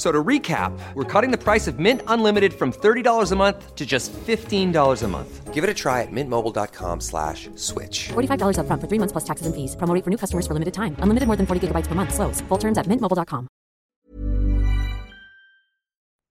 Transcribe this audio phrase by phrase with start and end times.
[0.00, 3.76] F- So to recap, we're cutting the price of Mint Unlimited from $30 a month
[3.76, 5.52] to just $15 a month.
[5.52, 8.08] Give it a try at mintmobile.com slash switch.
[8.08, 9.76] $45 upfront for three months plus taxes and fees.
[9.76, 10.96] Promo for new customers for limited time.
[11.04, 12.14] Unlimited more than 40 gigabytes per month.
[12.14, 12.40] Slows.
[12.48, 13.46] Full terms at mintmobile.com.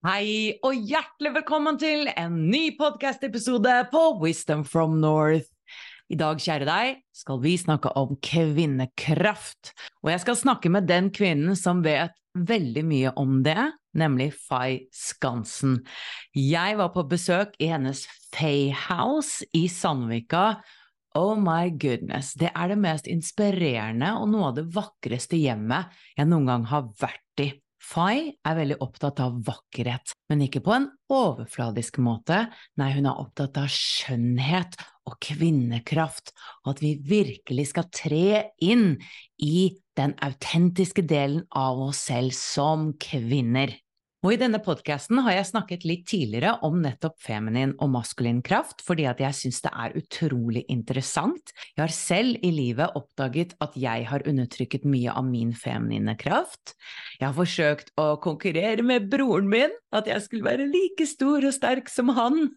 [0.08, 5.46] Hei og hjertelig velkommen til en ny podkast-episode på Wisdom from North.
[6.10, 9.76] I dag, kjære deg, skal vi snakke om kvinnekraft.
[10.02, 12.16] Og jeg skal snakke med den kvinnen som vet
[12.48, 13.70] veldig mye om det,
[14.00, 15.80] nemlig Fay Skansen.
[16.38, 20.60] Jeg var på besøk i hennes Faye House i Sandvika.
[21.18, 26.30] Oh my goodness, det er det mest inspirerende og noe av det vakreste hjemmet jeg
[26.30, 27.50] noen gang har vært i.
[27.90, 32.44] Fay er veldig opptatt av vakkerhet, men ikke på en overfladisk måte.
[32.78, 34.78] Nei, hun er opptatt av skjønnhet
[35.10, 36.34] og kvinnekraft,
[36.66, 39.00] og at vi virkelig skal tre inn
[39.42, 43.76] i den autentiske delen av oss selv som kvinner.
[44.20, 48.82] Og i denne podkasten har jeg snakket litt tidligere om nettopp feminin og maskulin kraft,
[48.84, 51.54] fordi at jeg syns det er utrolig interessant.
[51.72, 56.76] Jeg har selv i livet oppdaget at jeg har undertrykket mye av min feminine kraft.
[57.16, 61.56] Jeg har forsøkt å konkurrere med broren min, at jeg skulle være like stor og
[61.56, 62.50] sterk som han,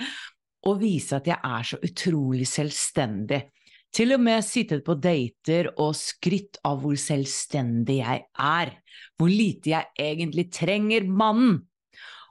[0.68, 3.44] og vise at jeg er så utrolig selvstendig.
[3.92, 8.72] Til og med sittet på dater og skrytt av hvor selvstendig jeg er,
[9.20, 11.58] hvor lite jeg egentlig trenger mannen.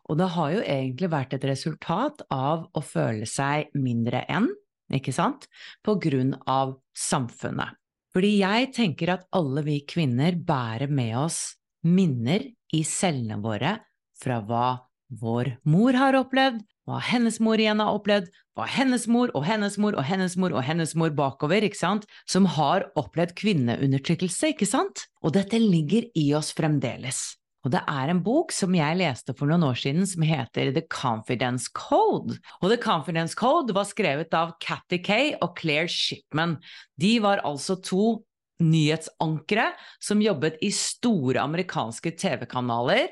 [0.10, 4.50] Og det har jo egentlig vært et resultat av å føle seg mindre enn,
[4.92, 5.46] ikke sant,
[5.86, 7.78] på grunn av samfunnet.
[8.12, 11.44] Fordi jeg tenker at alle vi kvinner bærer med oss
[11.88, 12.44] minner
[12.74, 13.78] i cellene våre
[14.18, 14.66] fra hva
[15.12, 19.78] vår mor har opplevd, hva hennes mor igjen har opplevd, hva hennes mor og hennes
[19.80, 24.70] mor og hennes mor og hennes mor bakover, ikke sant, som har opplevd kvinneundertrykkelse, ikke
[24.70, 25.06] sant?
[25.22, 27.22] Og dette ligger i oss fremdeles.
[27.62, 30.82] Og det er en bok som jeg leste for noen år siden som heter The
[30.90, 32.40] Confidence Code.
[32.58, 36.58] Og The Confidence Code var skrevet av Cathy Kay og Claire Shipman.
[36.98, 38.24] De var altså to
[38.62, 39.72] nyhetsankere
[40.02, 43.10] som jobbet i store amerikanske TV-kanaler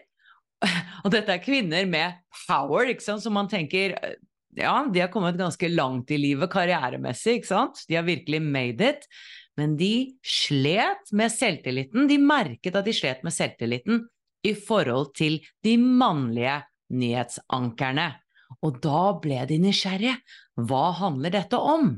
[1.03, 3.95] og dette er kvinner med power, ikke sant, som man tenker
[4.57, 8.87] Ja, de har kommet ganske langt i livet karrieremessig, ikke sant, de har virkelig made
[8.95, 9.05] it,
[9.59, 14.01] men de slet med selvtilliten, de merket at de slet med selvtilliten
[14.47, 16.61] i forhold til de mannlige
[16.95, 18.09] nyhetsankerne.
[18.65, 20.15] Og da ble de nysgjerrige.
[20.57, 21.91] Hva handler dette om?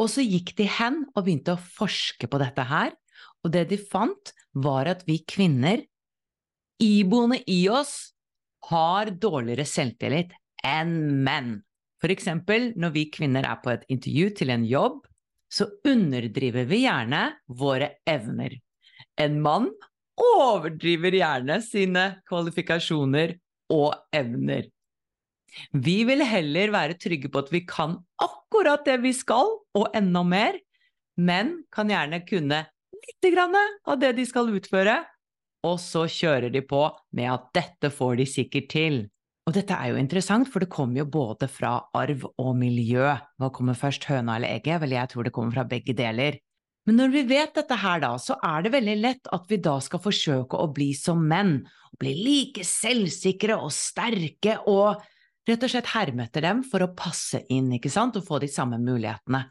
[0.00, 2.94] Og så gikk de hen og begynte å forske på dette her,
[3.44, 5.84] og det de fant, var at vi kvinner
[6.82, 8.14] iboende i oss
[8.70, 10.34] har dårligere selvtillit
[10.64, 11.56] enn menn.
[12.00, 15.02] For eksempel når vi kvinner er på et intervju til en jobb,
[15.52, 18.56] så underdriver vi gjerne våre evner.
[19.20, 19.70] En mann
[20.20, 23.36] overdriver gjerne sine kvalifikasjoner
[23.72, 24.66] og evner.
[25.70, 30.24] Vi vil heller være trygge på at vi kan akkurat det vi skal, og enda
[30.26, 30.58] mer.
[31.14, 34.96] Menn kan gjerne kunne litt grann av det de skal utføre,
[35.64, 39.02] og så kjører de på med at dette får de sikkert til.
[39.44, 43.10] Og dette er jo interessant, for det kommer jo både fra arv og miljø.
[43.40, 44.80] Hva kommer først, høna eller egget?
[44.80, 46.38] Vel, jeg tror det kommer fra begge deler.
[46.84, 49.78] Men når vi vet dette her, da, så er det veldig lett at vi da
[49.84, 51.58] skal forsøke å bli som menn.
[52.00, 55.00] Bli like selvsikre og sterke og
[55.48, 58.48] rett og slett herme etter dem for å passe inn, ikke sant, og få de
[58.52, 59.44] samme mulighetene.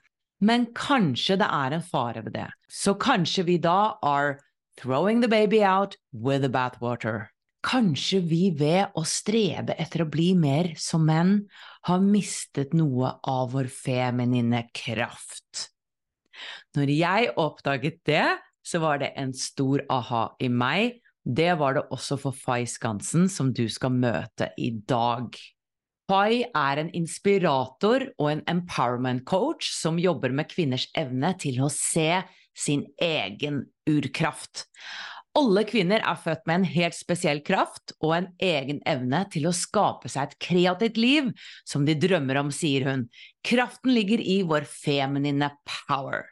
[0.44, 2.50] Men kanskje det er en fare ved det.
[2.70, 4.40] Så kanskje vi da are
[4.78, 7.28] throwing the baby out with the bathwater.
[7.64, 11.46] Kanskje vi ved å strebe etter å bli mer som menn,
[11.88, 15.70] har mistet noe av vår feminine kraft.
[16.76, 18.28] Når jeg oppdaget det,
[18.64, 21.00] så var det en stor aha i meg.
[21.24, 25.32] Det var det også for Fay Skansen, som du skal møte i dag.
[26.12, 31.72] Fay er en inspirator og en empowerment coach som jobber med kvinners evne til å
[31.72, 32.24] se
[32.56, 34.68] sin egen urkraft.
[35.34, 39.56] Alle kvinner er født med en helt spesiell kraft og en egen evne til å
[39.58, 41.32] skape seg et kreativt liv
[41.66, 43.08] som de drømmer om, sier hun.
[43.42, 45.50] Kraften ligger i vår feminine
[45.88, 46.28] power.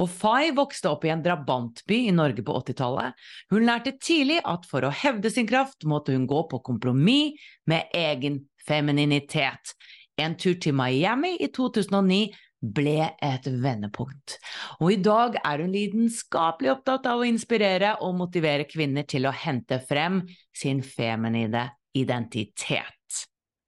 [0.00, 3.18] Og Fay vokste opp i en drabantby i Norge på 80-tallet.
[3.50, 7.90] Hun lærte tidlig at for å hevde sin kraft måtte hun gå på kompromiss med
[7.96, 9.74] egen femininitet.
[10.20, 12.30] En tur til Miami i 2009
[12.60, 14.36] ble et vendepunkt.
[14.80, 19.34] Og i dag er hun lidenskapelig opptatt av å inspirere og motivere kvinner til å
[19.34, 20.22] hente frem
[20.52, 22.96] sin feminine identitet.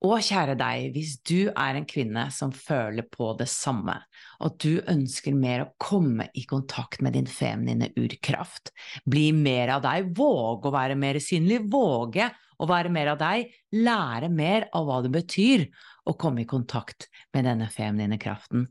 [0.03, 3.95] Og kjære deg, hvis du er en kvinne som føler på det samme,
[4.43, 8.73] at du ønsker mer å komme i kontakt med din feminine urkraft,
[9.07, 12.27] bli mer av deg, våge å være mer synlig, våge
[12.59, 15.69] å være mer av deg, lære mer av hva det betyr
[16.11, 18.67] å komme i kontakt med denne feminine kraften,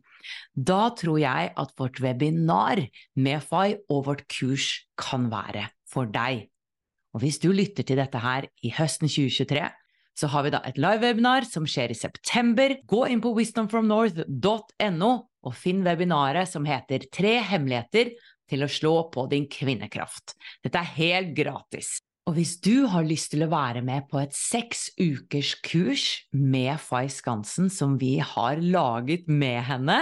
[0.56, 2.83] da tror jeg at vårt webinar
[3.15, 6.47] med FAI og vårt kurs kan være for deg.
[7.12, 9.65] Og hvis du lytter til dette her i høsten 2023,
[10.15, 12.75] så har vi da et live-webinar som skjer i september.
[12.88, 18.13] Gå inn på wisdomfromnorth.no og finn webinaret som heter Tre hemmeligheter
[18.51, 20.35] til å slå på din kvinnekraft.
[20.63, 22.00] Dette er helt gratis.
[22.29, 26.77] Og hvis du har lyst til å være med på et seks ukers kurs med
[26.83, 29.97] Fay Skansen som vi har laget med henne,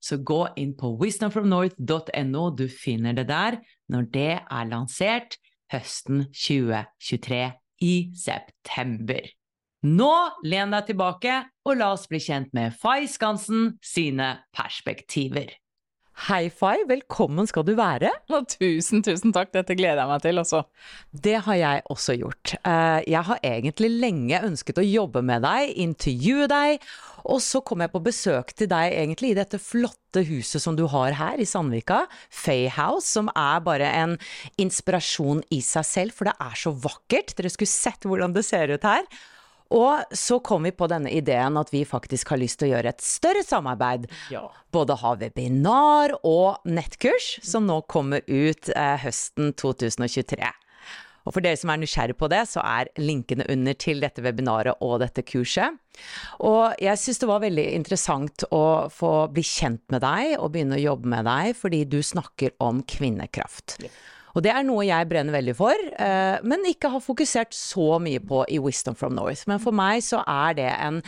[0.00, 3.58] så gå inn på wisdomfromnorth.no, du finner det der
[3.92, 5.36] når det er lansert
[5.72, 7.42] høsten 2023
[7.84, 9.28] i september.
[9.86, 10.12] Nå
[10.48, 11.34] len deg tilbake,
[11.68, 15.52] og la oss bli kjent med Fay Skansen sine perspektiver.
[16.26, 16.80] Hei, Fay.
[16.88, 18.10] Velkommen skal du være.
[18.34, 19.52] Og tusen, tusen takk.
[19.54, 20.64] Dette gleder jeg meg til også.
[21.14, 22.56] Det har jeg også gjort.
[22.58, 26.82] Eh, jeg har egentlig lenge ønsket å jobbe med deg, intervjue deg,
[27.22, 30.88] og så kom jeg på besøk til deg egentlig i dette flotte huset som du
[30.90, 32.02] har her i Sandvika,
[32.34, 34.18] Fay House, som er bare en
[34.58, 37.36] inspirasjon i seg selv, for det er så vakkert.
[37.38, 39.06] Dere skulle sett hvordan det ser ut her.
[39.74, 42.94] Og så kom vi på denne ideen at vi faktisk har lyst til å gjøre
[42.94, 44.06] et større samarbeid.
[44.32, 44.46] Ja.
[44.72, 50.48] Både ha webinar og nettkurs, som nå kommer ut eh, høsten 2023.
[51.28, 54.80] Og for dere som er nysgjerrig på det, så er linkene under til dette webinaret
[54.84, 55.76] og dette kurset.
[56.40, 60.78] Og jeg syns det var veldig interessant å få bli kjent med deg og begynne
[60.78, 63.76] å jobbe med deg, fordi du snakker om kvinnekraft.
[63.84, 63.92] Ja.
[64.36, 68.20] Og det er noe jeg brenner veldig for, eh, men ikke har fokusert så mye
[68.20, 69.46] på i Wisdom from North.
[69.48, 71.02] Men for meg så er det en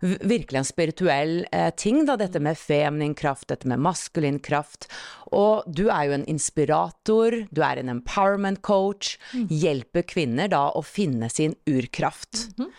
[0.00, 4.88] virkelig en spirituell eh, ting, da, dette med feminin kraft, dette med maskulin kraft.
[5.34, 9.48] Og du er jo en inspirator, du er en empowerment coach, mm.
[9.50, 12.48] hjelper kvinner da å finne sin urkraft.
[12.58, 12.72] Mm -hmm.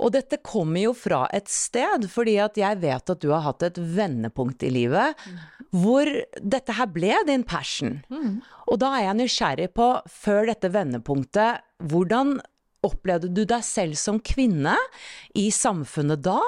[0.00, 3.66] Og dette kommer jo fra et sted, fordi at jeg vet at du har hatt
[3.66, 5.40] et vendepunkt i livet mm.
[5.82, 6.08] hvor
[6.40, 7.98] dette her ble din passion.
[8.08, 8.40] Mm.
[8.70, 12.38] Og da er jeg nysgjerrig på, før dette vendepunktet, hvordan
[12.86, 14.72] opplevde du deg selv som kvinne
[15.36, 16.38] i samfunnet da?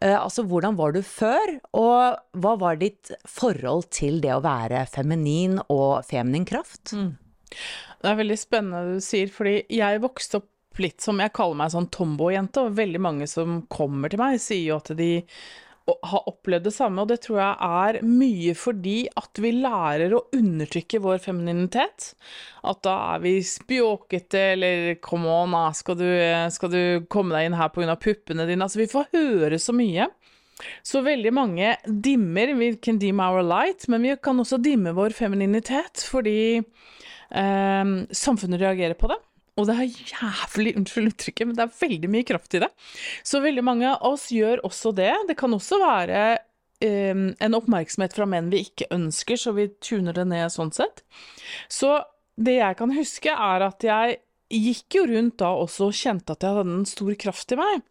[0.00, 4.86] Eh, altså hvordan var du før, og hva var ditt forhold til det å være
[4.90, 6.94] feminin og feminin kraft?
[6.96, 7.12] Mm.
[8.00, 10.48] Det er veldig spennende du sier, fordi jeg vokste opp
[10.82, 14.72] litt som jeg kaller meg sånn tomboy-jente, og veldig mange som kommer til meg, sier
[14.72, 15.12] jo at de
[15.84, 20.22] har opplevd det samme, og det tror jeg er mye fordi at vi lærer å
[20.32, 22.14] undertrykke vår femininitet.
[22.64, 26.08] At da er vi spjåkete, eller 'come on, skal du,
[26.50, 27.96] skal du komme deg inn her pga.
[27.96, 30.08] puppene dine?' Altså, vi får høre så mye.
[30.82, 35.10] Så veldig mange dimmer We can dim our light, men vi kan også dimme vår
[35.10, 36.62] femininitet fordi
[37.30, 39.18] eh, samfunnet reagerer på det.
[39.54, 42.70] Og det er jævlig Unnskyld uttrykket, men det er veldig mye kraft i det.
[43.22, 45.12] Så veldig mange av oss gjør også det.
[45.28, 46.24] Det kan også være
[46.82, 51.04] um, en oppmerksomhet fra menn vi ikke ønsker, så vi tuner det ned sånn sett.
[51.70, 52.00] Så
[52.34, 54.18] det jeg kan huske, er at jeg
[54.54, 57.84] gikk jo rundt da også og kjente at jeg hadde en stor kraft i meg.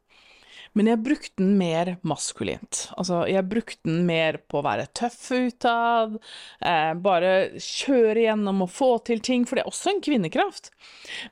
[0.74, 2.88] Men jeg brukte den mer maskulint.
[2.98, 6.18] Altså, jeg brukte den mer på å være tøff utad,
[6.66, 10.72] eh, bare kjøre gjennom og få til ting, for det er også en kvinnekraft.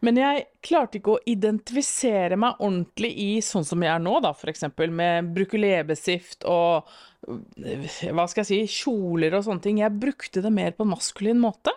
[0.05, 4.36] Men jeg klarte ikke å identifisere meg ordentlig i sånn som jeg er nå, da,
[4.51, 6.89] eksempel, med bruke leppestift og
[7.21, 9.81] hva skal jeg si, kjoler og sånne ting.
[9.81, 11.74] Jeg brukte det mer på en maskulin måte.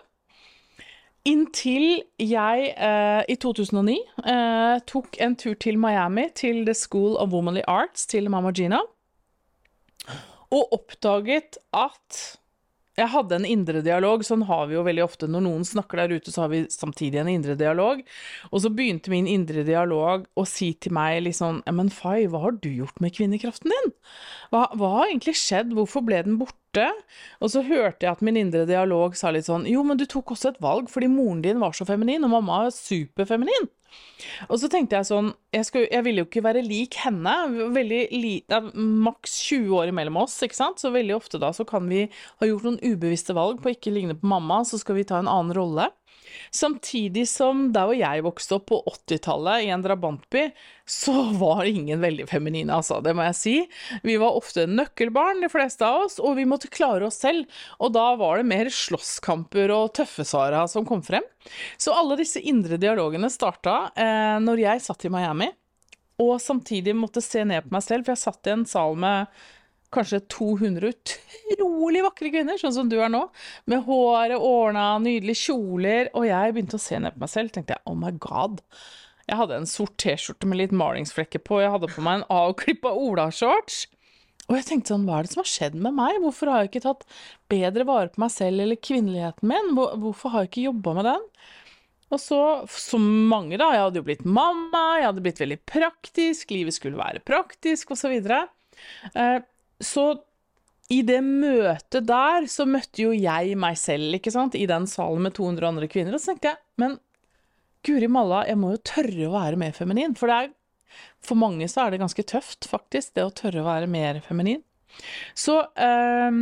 [1.25, 3.95] Inntil jeg eh, i 2009
[4.29, 8.83] eh, tok en tur til Miami, til The School of Womanly Arts, til Mama Gina,
[10.53, 12.19] og oppdaget at
[12.95, 14.23] jeg hadde en indre dialog.
[14.23, 15.27] Sånn har vi jo veldig ofte.
[15.31, 18.01] Når noen snakker der ute, så har vi samtidig en indre dialog.
[18.51, 22.45] Og så begynte min indre dialog å si til meg litt sånn Men Fay, hva
[22.45, 23.91] har du gjort med kvinnekraften din?
[24.53, 25.75] Hva, hva har egentlig skjedd?
[25.75, 26.87] Hvorfor ble den borte?
[27.43, 30.35] Og så hørte jeg at min indre dialog sa litt sånn Jo, men du tok
[30.35, 33.69] også et valg fordi moren din var så feminin, og mamma er superfeminin.
[34.49, 37.33] Og så tenkte jeg sånn Jeg, skulle, jeg ville jo ikke være lik henne.
[37.75, 40.81] Veldig lite, Maks 20 år imellom oss, ikke sant.
[40.81, 43.93] Så veldig ofte da så kan vi ha gjort noen ubevisste valg på å ikke
[43.95, 45.89] ligne på mamma, så skal vi ta en annen rolle.
[46.55, 50.45] Samtidig som der hvor jeg vokste opp på 80-tallet, i en drabantby,
[50.87, 53.01] så var ingen veldig feminine, altså.
[53.03, 53.55] Det må jeg si.
[54.05, 57.49] Vi var ofte nøkkelbarn, de fleste av oss, og vi måtte klare oss selv.
[57.83, 61.25] Og da var det mer slåsskamper og tøffesvara som kom frem.
[61.77, 65.51] Så alle disse indre dialogene starta eh, når jeg satt i Miami,
[66.23, 69.27] og samtidig måtte se ned på meg selv, for jeg satt i en sal med
[69.95, 70.91] kanskje 200
[71.55, 73.23] utrolig vakre kvinner, sånn som du er nå,
[73.71, 77.77] med håret ordna, nydelige kjoler, og jeg begynte å se ned på meg selv, tenkte
[77.77, 78.61] jeg oh my god.
[79.25, 82.93] Jeg hadde en sort T-skjorte med litt malingsflekker på, jeg hadde på meg en avklippa
[82.93, 83.85] olashorts.
[84.45, 86.19] Og jeg tenkte sånn, hva er det som har skjedd med meg?
[86.21, 87.05] Hvorfor har jeg ikke tatt
[87.49, 89.71] bedre vare på meg selv eller kvinneligheten min?
[89.73, 91.23] Hvorfor har jeg ikke jobba med den?
[92.13, 96.53] Og så, som mange, da, jeg hadde jo blitt mamma, jeg hadde blitt veldig praktisk,
[96.53, 98.13] livet skulle være praktisk, osv.
[98.21, 99.39] Eh,
[99.83, 100.09] så
[100.93, 105.25] i det møtet der så møtte jo jeg meg selv, ikke sant, i den salen
[105.25, 106.99] med 200 andre kvinner, og så tenkte jeg, men
[107.85, 110.53] guri malla, jeg må jo tørre å være mer feminin, for det er
[111.25, 114.61] For mange så er det ganske tøft, faktisk, det å tørre å være mer feminin.
[115.35, 116.37] Så eh,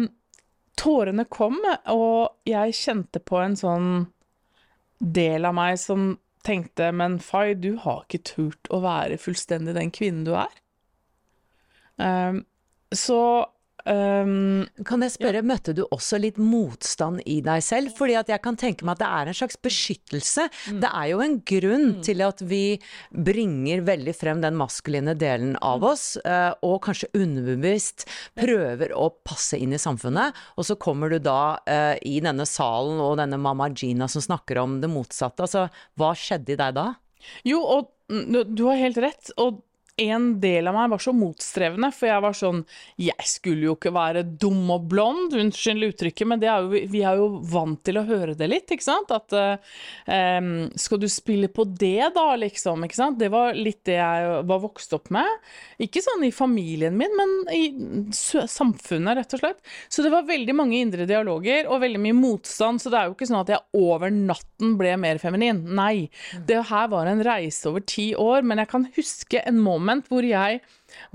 [0.78, 1.58] tårene kom,
[1.90, 3.88] og jeg kjente på en sånn
[5.00, 6.14] del av meg som
[6.44, 10.54] tenkte, men Fay, du har ikke turt å være fullstendig den kvinnen du er.
[11.96, 12.44] Um,
[12.98, 13.24] så
[13.84, 15.44] Um, kan jeg spørre, ja.
[15.44, 17.92] møtte du også litt motstand i deg selv?
[17.98, 20.46] Fordi at jeg kan tenke meg at det er en slags beskyttelse.
[20.72, 20.78] Mm.
[20.86, 21.98] Det er jo en grunn mm.
[22.08, 22.62] til at vi
[23.12, 25.88] bringer veldig frem den maskuline delen av mm.
[25.90, 28.08] oss, uh, og kanskje underbevisst
[28.40, 30.40] prøver å passe inn i samfunnet.
[30.56, 34.64] Og så kommer du da uh, i denne salen og denne mamma Gina som snakker
[34.64, 35.44] om det motsatte.
[35.44, 35.68] Altså,
[36.00, 36.88] hva skjedde i deg da?
[37.48, 39.36] Jo, og du har helt rett.
[39.36, 39.60] og
[40.02, 42.62] en del av meg var så motstrevende, for jeg var sånn
[42.98, 47.20] Jeg skulle jo ikke være dum og blond, unnskyld uttrykket, men er jo, vi er
[47.20, 49.14] jo vant til å høre det litt, ikke sant?
[49.14, 52.88] At um, Skal du spille på det, da, liksom?
[52.88, 53.20] Ikke sant?
[53.22, 55.30] Det var litt det jeg var vokst opp med.
[55.84, 57.64] Ikke sånn i familien min, men i
[58.14, 59.62] samfunnet, rett og slett.
[59.94, 63.18] Så det var veldig mange indre dialoger og veldig mye motstand, så det er jo
[63.18, 65.62] ikke sånn at jeg over natten ble mer feminin.
[65.78, 66.10] Nei.
[66.50, 70.08] Det her var en reise over ti år, men jeg kan huske en moment moment
[70.10, 70.62] hvor jeg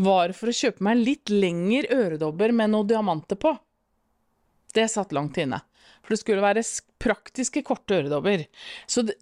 [0.04, 3.54] var for å kjøpe meg litt lengre øredobber med noe diamanter på.
[4.76, 5.60] Det satt langt inne.
[6.04, 6.64] For det skulle være
[7.02, 8.44] praktiske, korte øredobber.
[8.88, 9.16] Så det,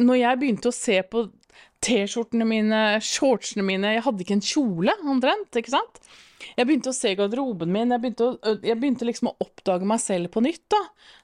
[0.00, 1.26] når jeg begynte å se på
[1.82, 5.98] T-skjortene mine, shortsene mine Jeg hadde ikke en kjole, omtrent, ikke sant?
[6.56, 10.02] Jeg begynte å se garderoben min, jeg begynte, å, jeg begynte, liksom å oppdage meg
[10.02, 10.80] selv på nytt, da.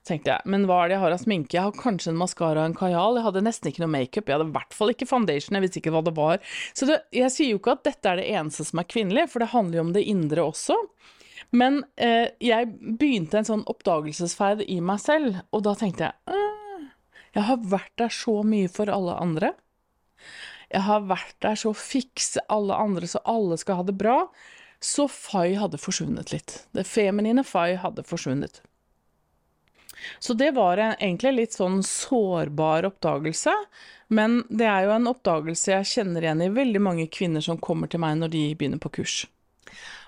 [0.07, 1.57] tenkte jeg, men hva er det jeg har av sminke?
[1.57, 4.37] Jeg har kanskje en maskara og en kajal, jeg hadde nesten ikke noe makeup, jeg
[4.37, 6.43] hadde i hvert fall ikke foundation, jeg visste ikke hva det var.
[6.77, 9.43] Så det, jeg sier jo ikke at dette er det eneste som er kvinnelig, for
[9.43, 10.77] det handler jo om det indre også.
[11.55, 16.39] Men eh, jeg begynte en sånn oppdagelsesferd i meg selv, og da tenkte jeg
[17.35, 19.53] jeg har vært der så mye for alle andre.
[20.69, 24.17] Jeg har vært der så fikse alle andre så alle skal ha det bra.
[24.79, 26.63] Så Fay hadde forsvunnet litt.
[26.71, 28.61] Det feminine Fay hadde forsvunnet.
[30.19, 33.53] Så det var en, egentlig litt sånn sårbar oppdagelse,
[34.07, 37.91] men det er jo en oppdagelse jeg kjenner igjen i veldig mange kvinner som kommer
[37.91, 39.17] til meg når de begynner på kurs.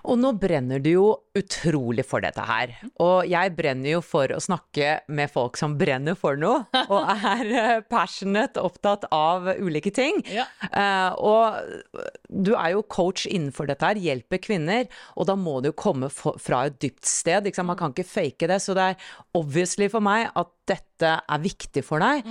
[0.10, 2.74] Og nå brenner du jo utrolig for dette her.
[3.04, 7.52] Og jeg brenner jo for å snakke med folk som brenner for noe, og er
[7.52, 10.22] eh, passionate, opptatt av ulike ting.
[10.32, 10.48] Ja.
[10.72, 15.74] Eh, og du er jo coach innenfor dette her, hjelper kvinner, og da må det
[15.74, 17.48] jo komme fra et dypt sted.
[17.48, 17.70] Liksom.
[17.72, 18.62] Man kan ikke fake det.
[18.64, 22.26] Så det er obviously for meg at dette er viktig for deg.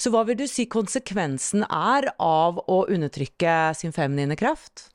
[0.00, 4.86] Så hva vil du si konsekvensen er av å undertrykke sin feminine kraft?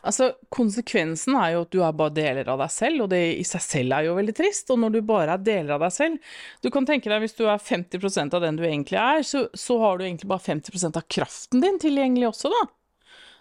[0.00, 3.44] Altså, Konsekvensen er jo at du er bare deler av deg selv, og det i
[3.44, 4.72] seg selv er jo veldig trist.
[4.72, 6.32] Og når du bare er deler av deg selv
[6.64, 9.76] Du kan tenke deg hvis du er 50% av den du egentlig er, så, så
[9.82, 12.64] har du egentlig bare 50% av kraften din tilgjengelig også, da.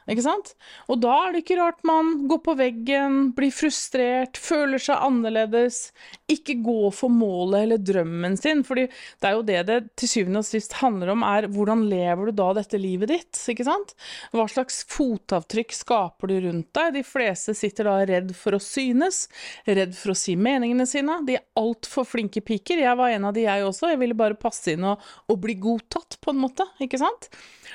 [0.10, 0.54] Ikke sant?
[0.92, 5.86] Og da er det ikke rart man går på veggen, blir frustrert, føler seg annerledes,
[6.32, 8.64] ikke går for målet eller drømmen sin.
[8.68, 12.30] fordi det er jo det det til syvende og sist handler om, er hvordan lever
[12.30, 13.42] du da dette livet ditt?
[13.54, 13.96] ikke sant?
[14.34, 16.94] Hva slags fotavtrykk skaper du rundt deg?
[16.98, 19.28] De fleste sitter da redd for å synes,
[19.68, 21.22] redd for å si meningene sine.
[21.28, 22.82] De er altfor flinke piker.
[22.84, 23.94] Jeg var en av de, jeg også.
[23.94, 26.68] Jeg ville bare passe inn og, og bli godtatt, på en måte.
[26.84, 27.30] ikke sant?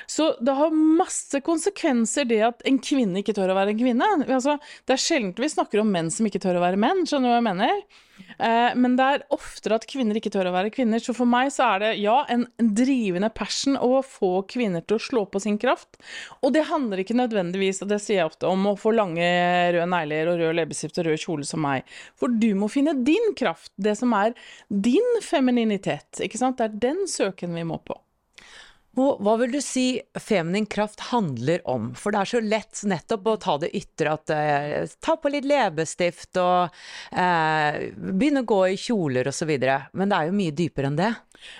[0.09, 4.11] Så det har masse konsekvenser det at en kvinne ikke tør å være en kvinne.
[4.27, 4.57] Altså,
[4.87, 7.33] det er sjelden vi snakker om menn som ikke tør å være menn, skjønner du
[7.33, 7.83] hva jeg mener?
[8.37, 11.01] Eh, men det er oftere at kvinner ikke tør å være kvinner.
[11.03, 15.03] Så for meg så er det ja, en drivende passion å få kvinner til å
[15.03, 15.99] slå på sin kraft.
[16.43, 19.29] Og det handler ikke nødvendigvis, og det sier jeg ofte, om å få lange
[19.75, 21.87] røde negler og rød leppestift og rød kjole som meg.
[22.19, 24.35] For du må finne din kraft, det som er
[24.69, 26.23] din femininitet.
[26.23, 26.59] Ikke sant?
[26.59, 27.97] Det er den søken vi må på.
[28.97, 31.91] Hva vil du si feminin kraft handler om?
[31.95, 35.45] For det er så lett nettopp å ta det ytre, at eh, ta på litt
[35.47, 36.73] leppestift og
[37.13, 39.51] eh, begynne å gå i kjoler osv.
[39.93, 41.11] Men det er jo mye dypere enn det.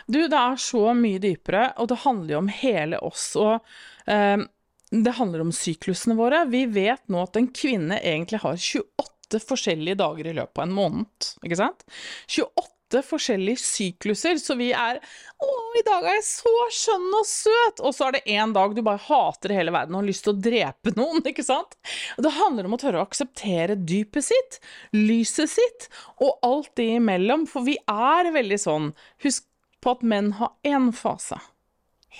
[0.07, 3.27] Du, det er så mye dypere, og det handler jo om hele oss.
[3.39, 4.41] Og eh,
[4.89, 6.43] det handler om syklusene våre.
[6.49, 10.77] Vi vet nå at en kvinne egentlig har 28 forskjellige dager i løpet av en
[10.81, 11.31] måned.
[11.45, 11.85] Ikke sant?
[12.25, 14.99] 28 forskjellige sykluser, så vi er
[15.39, 15.49] Å,
[15.79, 17.83] i dag er jeg så skjønn og søt!
[17.85, 20.33] Og så er det én dag du bare hater hele verden og har lyst til
[20.33, 21.77] å drepe noen, ikke sant?
[22.17, 24.59] Og det handler om å tørre å akseptere dypet sitt,
[24.97, 25.87] lyset sitt,
[26.19, 28.91] og alt det imellom, for vi er veldig sånn
[29.23, 29.45] Husk
[29.79, 31.39] på at menn har én fase.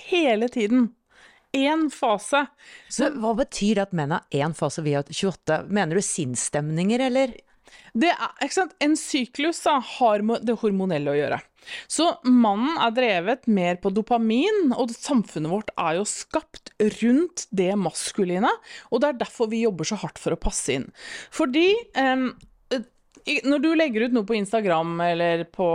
[0.08, 0.94] Hele tiden.
[1.52, 2.44] Én fase.
[2.88, 5.64] Så hva betyr det at menn har én fase, vi har 28?
[5.68, 7.34] Mener du sinnsstemninger, eller?
[7.94, 8.66] Det er?
[8.80, 11.40] En syklus da, har det hormonelle å gjøre.
[11.90, 17.74] Så mannen er drevet mer på dopamin, og samfunnet vårt er jo skapt rundt det
[17.78, 18.50] maskuline.
[18.90, 20.88] Og det er derfor vi jobber så hardt for å passe inn.
[21.30, 22.32] Fordi i-
[23.44, 25.68] når du legger ut noe på Instagram eller på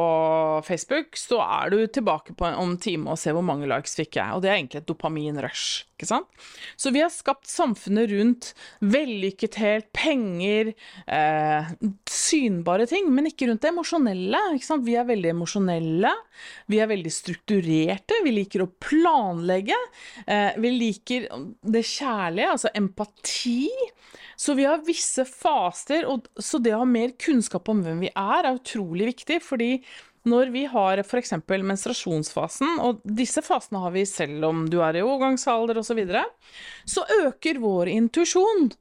[0.65, 4.19] Facebook, så er du tilbake på om en time og ser hvor mange likes fikk
[4.19, 4.35] jeg.
[4.35, 5.85] Og det er egentlig et dopaminrush.
[5.95, 6.47] ikke sant?
[6.77, 10.73] Så vi har skapt samfunnet rundt vellykkethet, penger,
[11.07, 11.71] eh,
[12.15, 14.41] synbare ting, men ikke rundt det emosjonelle.
[14.85, 16.13] Vi er veldig emosjonelle,
[16.71, 19.77] vi er veldig strukturerte, vi liker å planlegge.
[20.25, 21.29] Eh, vi liker
[21.61, 23.69] det kjærlige, altså empati.
[24.35, 28.11] Så vi har visse faser, og så det å ha mer kunnskap om hvem vi
[28.11, 29.71] er, er utrolig viktig, fordi
[30.25, 31.35] når vi har f.eks.
[31.45, 36.23] menstruasjonsfasen, og disse fasene har vi selv om du er i overgangsalder osv., så, videre,
[36.89, 38.71] så øker vår intuisjon.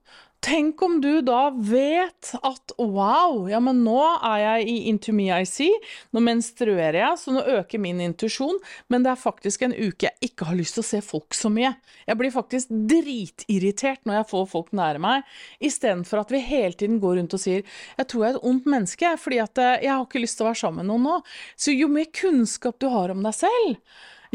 [0.44, 3.96] Tenk om du da vet at wow, ja, men nå
[4.28, 5.72] er jeg i Into Me I See,
[6.12, 8.58] nå menstruerer jeg, så nå øker min intuisjon,
[8.92, 11.48] men det er faktisk en uke jeg ikke har lyst til å se folk så
[11.48, 11.72] mye.
[12.04, 15.24] Jeg blir faktisk dritirritert når jeg får folk nære meg,
[15.64, 18.68] istedenfor at vi hele tiden går rundt og sier jeg tror jeg er et ondt
[18.68, 21.20] menneske, fordi eh, jeg har ikke lyst til å være sammen med noen nå.
[21.56, 23.80] Så jo mer kunnskap du har om deg selv,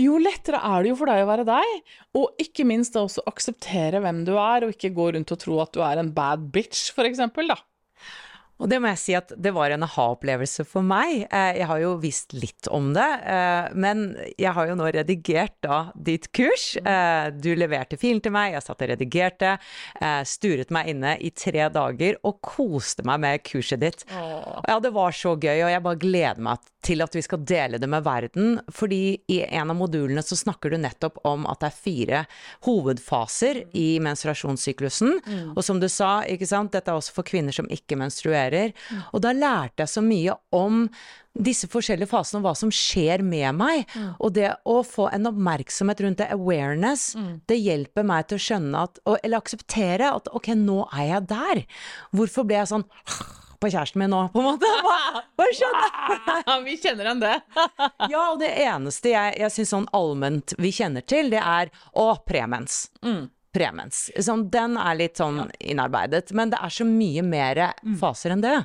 [0.04, 3.26] jo lettere er det jo for deg å være deg, og ikke minst da også
[3.30, 6.50] akseptere hvem du er, og ikke gå rundt og tro at du er en bad
[6.54, 7.60] bitch, for eksempel, da.
[8.60, 11.22] Og det må jeg si at det var en aha-opplevelse for meg.
[11.32, 15.56] Eh, Jeg har jo visst litt om det, eh, men jeg har jo nå redigert
[15.64, 16.76] da ditt kurs.
[16.78, 19.58] Eh, Du leverte filen til meg, jeg satt og redigerte,
[20.28, 24.04] sturet meg inne i tre dager og koste meg med kurset ditt.
[24.68, 27.80] Ja, det var så gøy, og jeg bare gleder meg til at vi skal dele
[27.80, 28.60] det med verden.
[28.72, 32.22] Fordi i en av modulene så snakker du nettopp om at det er fire
[32.68, 35.20] hovedfaser i menstruasjonssyklusen.
[35.56, 38.49] Og som du sa, ikke sant, dette er også for kvinner som ikke menstruerer.
[39.14, 40.86] Og da lærte jeg så mye om
[41.40, 43.90] disse forskjellige fasene og hva som skjer med meg.
[44.18, 47.12] Og det å få en oppmerksomhet rundt det, awareness,
[47.48, 51.64] det hjelper meg til å skjønne at Eller akseptere at ok, nå er jeg der.
[52.16, 52.88] Hvorfor ble jeg sånn
[53.60, 54.68] på kjæresten min nå, på en måte?
[54.86, 57.34] Hva, hva skjønner vi kjenner igjen det.
[58.14, 62.14] ja, og det eneste jeg, jeg syns sånn allment vi kjenner til, det er å,
[62.28, 62.86] premens.
[63.60, 64.08] Premens.
[64.16, 66.32] Sånn, den er litt sånn innarbeidet.
[66.38, 67.64] Men det er så mye mer
[68.00, 68.58] faser enn det.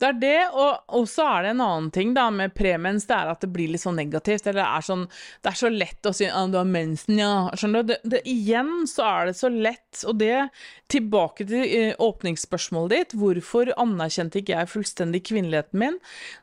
[0.00, 3.32] Det er det, og, så er det en annen ting da med premens, det er
[3.32, 4.46] at det blir litt sånn negativt.
[4.46, 5.06] Eller det er sånn
[5.44, 7.32] Det er så lett å si at du har mensen, ja.
[7.58, 7.92] Skjønner du?
[7.92, 10.48] Det, det, igjen så er det så lett, og det
[10.88, 13.14] Tilbake til eh, åpningsspørsmålet ditt.
[13.20, 15.98] Hvorfor anerkjente ikke jeg fullstendig kvinneligheten min?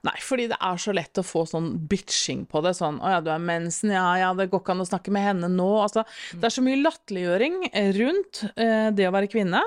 [0.05, 2.75] Nei, fordi det er så lett å få sånn bitching på det.
[2.77, 3.89] Sånn 'Å ja, du har mensen.
[3.95, 6.05] Ja, ja, det går ikke an å snakke med henne nå.' Altså,
[6.37, 7.57] det er så mye latterliggjøring
[7.97, 9.63] rundt eh, det å være kvinne,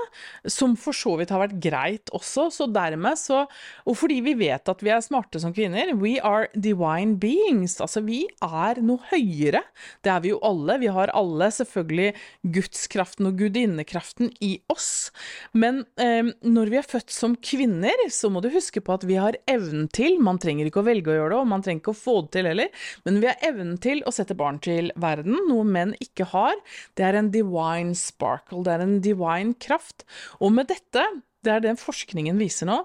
[0.46, 2.46] som for så vidt har vært greit også.
[2.54, 3.47] Så dermed så
[3.88, 7.78] Og fordi vi vet at vi er smarte som kvinner, we are divine beings.
[7.84, 9.62] Altså, vi er noe høyere.
[10.04, 10.78] Det er vi jo alle.
[10.82, 12.12] Vi har alle selvfølgelig
[12.56, 15.10] gudskraften og gudinnekraften i oss.
[15.52, 19.18] Men eh, når vi er født som kvinner, så må du huske på at vi
[19.20, 21.94] har evnen til Man trenger ikke å velge å gjøre det, og man trenger ikke
[21.94, 25.38] å få det til heller, men vi har evnen til å sette barn til verden,
[25.48, 26.56] noe menn ikke har.
[26.98, 30.04] Det er en divine sparkle, det er en divine kraft.
[30.42, 31.04] Og med dette,
[31.46, 32.82] det er den forskningen viser nå,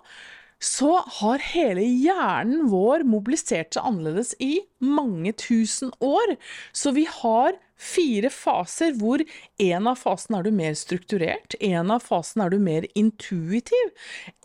[0.63, 6.37] så har hele hjernen vår mobilisert seg annerledes i mange tusen år.
[6.71, 9.19] Så vi har fire faser hvor
[9.59, 13.91] en av fasene er du mer strukturert, en av fasene er du mer intuitiv,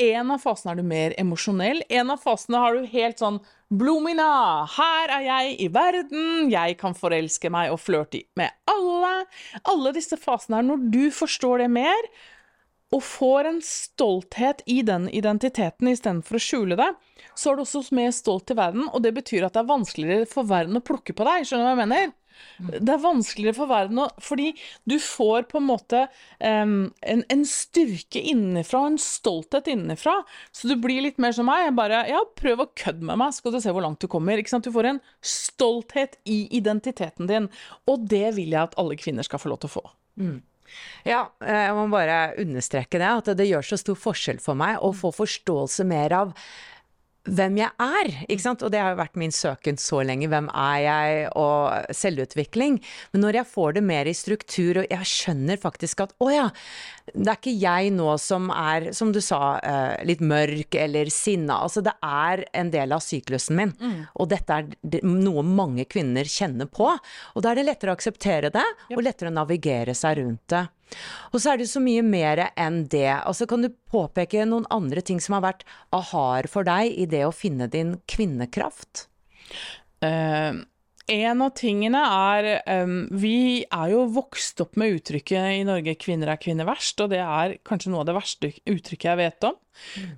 [0.03, 4.65] en av fasene er du mer emosjonell, en av fasene har du helt sånn Blomina,
[4.79, 9.27] her er jeg i verden, jeg kan forelske meg og flørte med alle.
[9.69, 12.09] Alle disse fasene her, når du forstår det mer,
[12.95, 16.89] og får en stolthet i den identiteten istedenfor å skjule det,
[17.37, 20.31] så er du også mer stolt i verden, og det betyr at det er vanskeligere
[20.31, 21.45] for verden å plukke på deg.
[21.47, 22.17] Skjønner du hva jeg mener?
[22.59, 24.53] Det er vanskeligere for verden å Fordi
[24.89, 26.05] du får på en måte
[26.39, 30.21] um, en, en, styrke innenfra, en stolthet innenfra.
[30.55, 31.71] Så du blir litt mer som meg.
[31.79, 34.39] Bare Ja, prøv å kødde med meg, skal du se hvor langt du kommer.
[34.39, 34.67] Ikke sant?
[34.67, 37.51] Du får en stolthet i identiteten din.
[37.91, 39.85] Og det vil jeg at alle kvinner skal få lov til å få.
[40.19, 40.39] Mm.
[41.09, 43.09] Ja, jeg må bare understreke det.
[43.09, 46.35] At det gjør så stor forskjell for meg å få forståelse mer av
[47.29, 48.11] hvem jeg er.
[48.29, 48.63] ikke sant?
[48.65, 50.29] Og det har jo vært min søken så lenge.
[50.31, 51.27] Hvem er jeg?
[51.39, 52.79] Og selvutvikling.
[53.13, 56.47] Men når jeg får det mer i struktur, og jeg skjønner faktisk at å ja,
[57.15, 61.61] det er ikke jeg nå som er, som du sa, eh, litt mørk eller sinna.
[61.67, 63.75] Altså det er en del av syklusen min.
[63.79, 64.01] Mm.
[64.15, 66.91] Og dette er noe mange kvinner kjenner på.
[67.35, 70.67] Og da er det lettere å akseptere det, og lettere å navigere seg rundt det.
[71.33, 73.11] Og så er det så mye mer enn det.
[73.19, 77.25] Altså Kan du påpeke noen andre ting som har vært ahar for deg i det
[77.27, 79.07] å finne din kvinnekraft?
[80.05, 80.65] Uh,
[81.09, 82.49] en av tingene er
[82.85, 87.11] um, Vi er jo vokst opp med uttrykket i Norge 'kvinner er kvinner verst', og
[87.15, 89.57] det er kanskje noe av det verste uttrykket jeg vet om.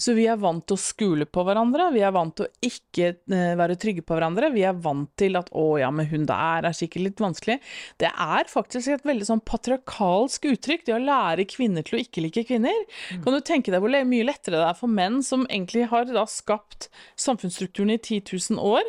[0.00, 3.12] Så vi er vant til å skule på hverandre, vi er vant til å ikke
[3.32, 4.52] uh, være trygge på hverandre.
[4.54, 7.60] Vi er vant til at 'å ja, men hun der er sikkert litt vanskelig'.
[8.00, 12.24] Det er faktisk et veldig sånn patriarkalsk uttrykk, det å lære kvinner til å ikke
[12.24, 12.76] like kvinner.
[13.10, 13.24] Mm.
[13.24, 16.26] Kan du tenke deg hvor mye lettere det er for menn som egentlig har da
[16.28, 16.88] skapt
[17.20, 18.86] samfunnsstrukturen i 10 000 år,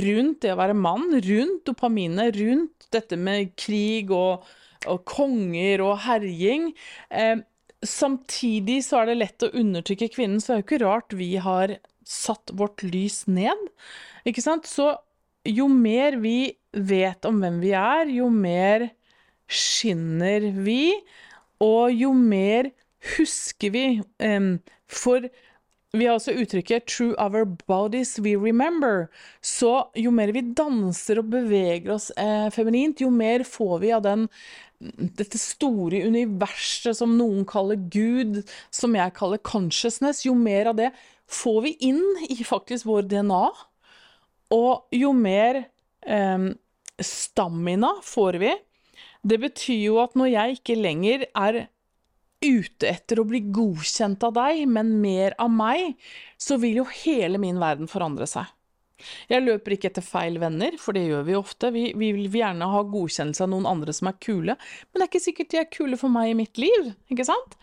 [0.00, 4.46] rundt det å være mann, rundt dopaminet, rundt dette med krig og,
[4.86, 6.70] og konger og herjing.
[7.10, 7.42] Eh,
[7.84, 11.30] Samtidig så er det lett å undertrykke kvinnen, så det er jo ikke rart vi
[11.42, 13.68] har satt vårt lys ned.
[14.28, 14.68] Ikke sant?
[14.70, 14.94] Så
[15.46, 18.88] jo mer vi vet om hvem vi er, jo mer
[19.46, 20.94] skinner vi,
[21.62, 22.70] og jo mer
[23.16, 23.86] husker vi.
[24.90, 25.28] For
[25.96, 29.08] vi har også uttrykket 'true our bodies we remember'.
[29.40, 34.02] Så jo mer vi danser og beveger oss eh, feminint, jo mer får vi av
[34.02, 34.28] den
[34.78, 38.42] dette store universet som noen kaller Gud,
[38.74, 40.90] som jeg kaller consciousness, jo mer av det
[41.26, 43.44] får vi inn i faktisk vår DNA.
[44.54, 45.64] Og jo mer
[46.06, 46.50] eh,
[47.02, 48.52] stamina får vi.
[49.26, 51.64] Det betyr jo at når jeg ikke lenger er
[52.44, 55.96] ute etter å bli godkjent av deg, men mer av meg,
[56.38, 58.46] så vil jo hele min verden forandre seg.
[59.30, 61.72] Jeg løper ikke etter feil venner, for det gjør vi ofte.
[61.74, 65.10] Vi, vi, vil gjerne ha godkjennelse av noen andre som er kule, men det er
[65.10, 67.58] ikke sikkert de er kule for meg i mitt liv, ikke sant?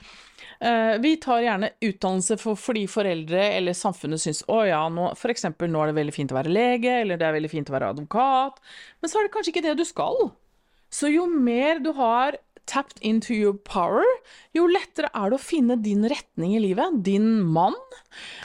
[0.63, 5.33] Uh, vi tar gjerne utdannelse for, fordi foreldre eller samfunnet syns å ja, nå, for
[5.33, 7.75] eksempel nå er det veldig fint å være lege, eller det er veldig fint å
[7.75, 8.61] være advokat,
[9.01, 10.29] men så er det kanskje ikke det du skal.
[10.93, 12.37] Så jo mer du har
[12.69, 14.05] tapped into your power,
[14.55, 17.01] jo lettere er det å finne din retning i livet.
[17.05, 17.77] Din mann.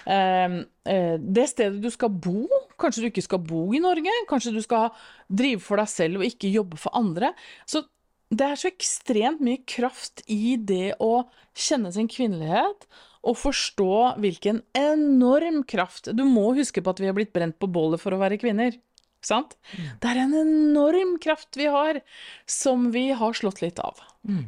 [0.07, 2.47] Eh, eh, det stedet du skal bo.
[2.79, 4.15] Kanskje du ikke skal bo i Norge.
[4.31, 4.91] Kanskje du skal
[5.29, 7.33] drive for deg selv og ikke jobbe for andre.
[7.69, 7.85] Så
[8.29, 12.85] det er så ekstremt mye kraft i det å kjenne sin kvinnelighet
[13.29, 17.71] og forstå hvilken enorm kraft Du må huske på at vi har blitt brent på
[17.71, 18.77] bålet for å være kvinner.
[19.25, 19.57] Sant?
[19.75, 19.89] Mm.
[20.03, 22.01] Det er en enorm kraft vi har,
[22.47, 24.01] som vi har slått litt av.
[24.29, 24.47] Mm.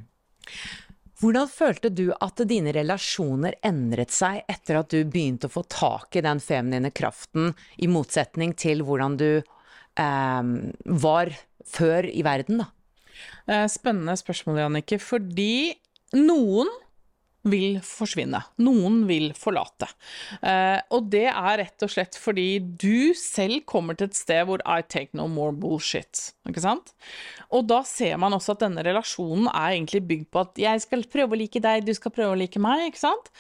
[1.21, 6.17] Hvordan følte du at dine relasjoner endret seg etter at du begynte å få tak
[6.17, 10.53] i den feminine kraften, i motsetning til hvordan du eh,
[11.05, 11.33] var
[11.71, 12.71] før i verden, da?
[13.51, 15.75] Eh, Spennende spørsmål, Jannicke, fordi
[16.17, 16.71] noen
[17.48, 18.42] vil forsvinne.
[18.61, 19.88] Noen vil forlate.
[20.44, 24.61] Eh, og det er rett og slett fordi du selv kommer til et sted hvor
[24.66, 26.31] I take no more bullshit.
[26.48, 26.92] Ikke sant?
[27.55, 31.07] Og da ser man også at denne relasjonen er egentlig bygd på at jeg skal
[31.11, 33.31] prøve å like deg, du skal prøve å like meg, ikke sant?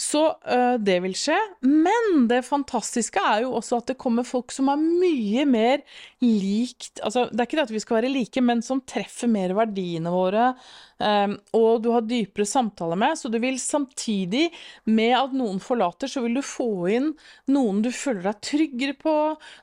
[0.00, 1.38] Så eh, det vil skje.
[1.64, 5.82] Men det fantastiske er jo også at det kommer folk som er mye mer
[6.22, 9.52] likt Altså, det er ikke det at vi skal være like, men som treffer mer
[9.56, 10.52] verdiene våre,
[10.96, 14.46] og du har dypere samtaler med, så du vil samtidig
[14.88, 17.10] med at noen forlater, så vil du få inn
[17.52, 19.16] noen du føler deg tryggere på.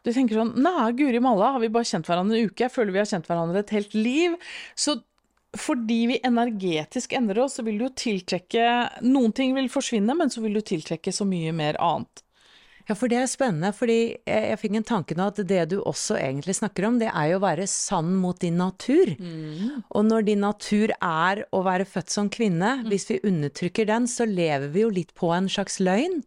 [0.05, 2.67] Du tenker sånn Nei, guri malla, har vi bare kjent hverandre en uke?
[2.67, 4.37] Jeg føler vi har kjent hverandre et helt liv.
[4.75, 4.99] Så
[5.57, 8.69] fordi vi energetisk endrer oss, så vil du tiltrekke
[9.05, 12.22] Noen ting vil forsvinne, men så vil du tiltrekke så mye mer annet.
[12.89, 15.77] Ja, for det er spennende, fordi jeg, jeg fikk en tanke nå at det du
[15.87, 19.13] også egentlig snakker om, det er jo å være sann mot din natur.
[19.95, 24.27] Og når din natur er å være født som kvinne, hvis vi undertrykker den, så
[24.27, 26.19] lever vi jo litt på en slags løgn.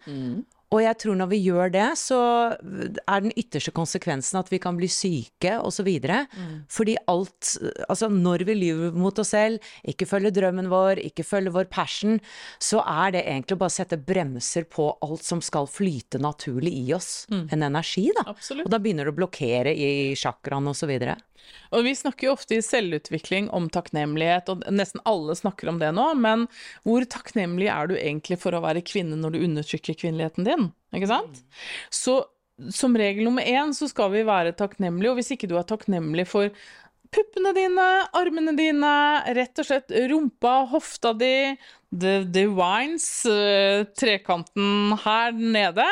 [0.74, 2.18] Og jeg tror når vi gjør det, så
[2.58, 5.86] er den ytterste konsekvensen at vi kan bli syke osv.
[5.86, 6.64] Mm.
[6.72, 7.52] Fordi alt
[7.86, 12.18] Altså når vi lyver mot oss selv, ikke følger drømmen vår, ikke følger vår passion,
[12.62, 16.90] så er det egentlig bare å sette bremser på alt som skal flyte naturlig i
[16.96, 17.26] oss.
[17.30, 18.26] En energi, da.
[18.34, 18.66] Absolutt.
[18.66, 20.92] Og da begynner det å blokkere i chakraen osv.
[21.74, 25.92] Og vi snakker jo ofte i selvutvikling om takknemlighet, og nesten alle snakker om det
[25.96, 26.46] nå, men
[26.86, 30.55] hvor takknemlig er du egentlig for å være kvinne når du undertrykker kvinneligheten din?
[30.96, 31.42] Ikke sant?
[31.92, 32.22] Så
[32.72, 36.24] som regel nummer én så skal vi være takknemlige, og hvis ikke du er takknemlig
[36.30, 36.52] for
[37.14, 38.92] puppene dine, armene dine,
[39.36, 41.54] rett og slett rumpa, hofta di,
[41.90, 42.44] the, the
[43.30, 45.84] eh, trekanten her nede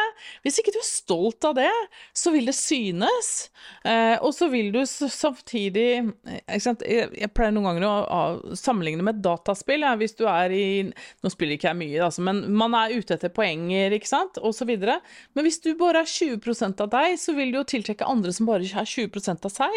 [0.42, 1.70] Hvis ikke du er stolt av det,
[2.16, 3.50] så vil det synes.
[3.87, 6.40] Eh, og så vil du samtidig eh?
[6.64, 8.22] Jeg, pleier noen ganger å,
[8.59, 9.85] sammenligne med dataspill.
[9.87, 13.16] Ja, hvis du er i Nå spiller ikke jeg mye, altså, men man er ute
[13.16, 14.98] etter poenger, ikke sant, videre.
[15.35, 18.48] Men hvis du bare er 20% av deg, så vil du jo tiltrekke andre som
[18.48, 19.76] bare er 20% av seg.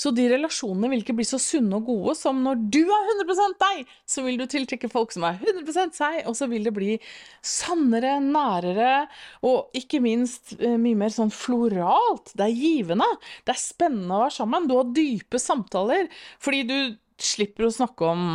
[0.00, 3.58] Så de relasjonene vil ikke bli så sunne og gode som når du er 100%
[3.62, 6.96] deg, så vil du tiltrekke folk som er 100 seg, og så vil det bli
[7.44, 9.06] sannere, nærere,
[9.46, 12.34] og ikke minst eh, mye mer sånn floralt.
[12.34, 13.08] Det er givende.
[13.46, 14.66] Det er spennende å være sammen.
[14.68, 16.10] Du har dype samtaler,
[16.42, 16.76] fordi du
[17.22, 18.26] slipper å snakke om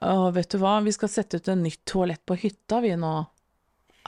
[0.00, 3.14] å, vet du hva, vi skal sette ut en nytt toalett på hytta, vi nå.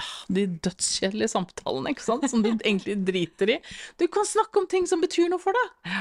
[0.01, 3.61] Ah, De dødskjedelige samtalene, ikke sant, som du egentlig driter i.
[4.01, 5.93] Du kan snakke om ting som betyr noe for deg.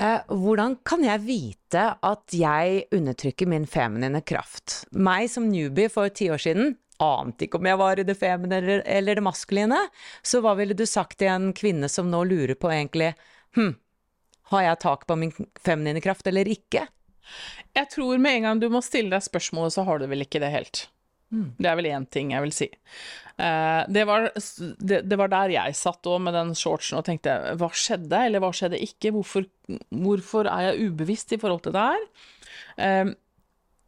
[0.00, 4.84] Eh, hvordan kan jeg vite at jeg undertrykker min feminine kraft?
[4.92, 8.80] Meg som newbie for ti år siden ante ikke om jeg var i det feminine
[8.86, 9.78] eller, det maskuline.
[10.22, 13.12] Så hva ville du sagt til en kvinne som nå lurer på egentlig
[13.52, 13.74] Hm,
[14.48, 16.86] har jeg tak på min feminine kraft eller ikke?
[17.76, 20.40] Jeg tror med en gang du må stille deg spørsmålet, så har du vel ikke
[20.40, 20.86] det helt.
[21.32, 22.68] Det er vel én ting jeg vil si.
[23.40, 24.28] Eh, det, var,
[24.78, 28.44] det, det var der jeg satt òg med den shortsen og tenkte hva skjedde, eller
[28.44, 29.14] hva skjedde ikke?
[29.16, 29.48] Hvorfor,
[30.04, 32.06] hvorfor er jeg ubevisst i forhold til det her?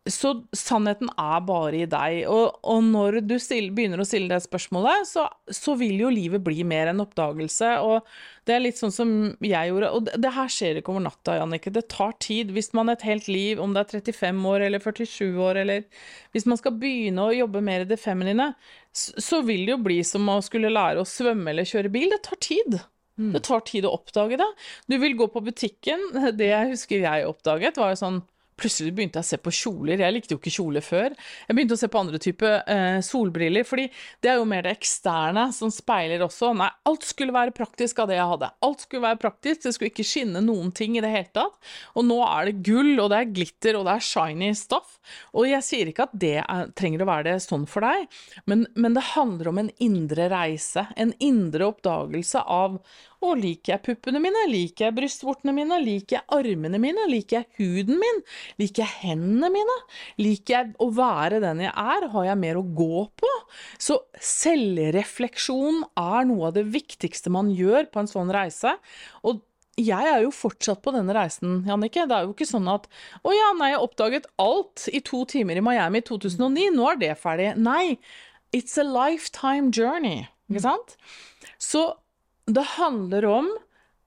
[0.04, 4.44] Så sannheten er bare i deg, og, og når du still, begynner å stille det
[4.44, 8.04] spørsmålet, så, så vil jo livet bli mer en oppdagelse, og
[8.44, 11.38] det er litt sånn som jeg gjorde, og det, det her skjer ikke over natta,
[11.38, 12.52] Jannicke, det tar tid.
[12.52, 15.88] Hvis man et helt liv, om det er 35 år eller 47 år, eller
[16.36, 18.50] hvis man skal begynne å jobbe mer i det feminine,
[18.92, 22.12] så, så vil det jo bli som å skulle lære å svømme eller kjøre bil,
[22.12, 22.82] det tar tid.
[23.14, 24.46] Det tar tid å oppdage det.
[24.90, 26.00] Du vil gå på butikken,
[26.38, 28.22] det jeg husker jeg oppdaget, var jo sånn
[28.60, 30.02] Plutselig begynte jeg å se på kjoler.
[30.04, 31.14] Jeg likte jo ikke kjoler før.
[31.48, 33.88] Jeg begynte å se på andre typer eh, solbriller, fordi
[34.22, 36.52] det er jo mer det eksterne som speiler også.
[36.58, 38.50] Nei, alt skulle være praktisk av det jeg hadde.
[38.66, 41.58] Alt skulle være praktisk, det skulle ikke skinne noen ting i det hele tatt.
[41.98, 44.98] Og nå er det gull, og det er glitter, og det er shiny stuff.
[45.34, 48.06] Og jeg sier ikke at det er, trenger å være det sånn for deg,
[48.50, 50.86] men, men det handler om en indre reise.
[51.00, 52.78] En indre oppdagelse av
[53.24, 54.44] å, liker jeg puppene mine?
[54.50, 55.78] Liker jeg brystvortene mine?
[55.82, 57.06] Liker jeg armene mine?
[57.10, 58.20] Liker jeg huden min?
[58.60, 59.78] Liker jeg hendene mine?
[60.20, 62.08] Liker jeg å være den jeg er?
[62.12, 63.32] Har jeg mer å gå på?
[63.80, 68.76] Så selvrefleksjon er noe av det viktigste man gjør på en sånn reise.
[69.24, 69.42] Og
[69.80, 72.06] jeg er jo fortsatt på denne reisen, Jannicke.
[72.06, 72.86] Det er jo ikke sånn at
[73.26, 77.00] å ja, nei, jeg oppdaget alt i to timer i Miami i 2009, nå er
[77.00, 77.50] det ferdig.
[77.58, 77.98] Nei,
[78.54, 80.96] it's a lifetime journey, ikke sant?
[81.58, 81.88] Så
[82.46, 83.52] det handler om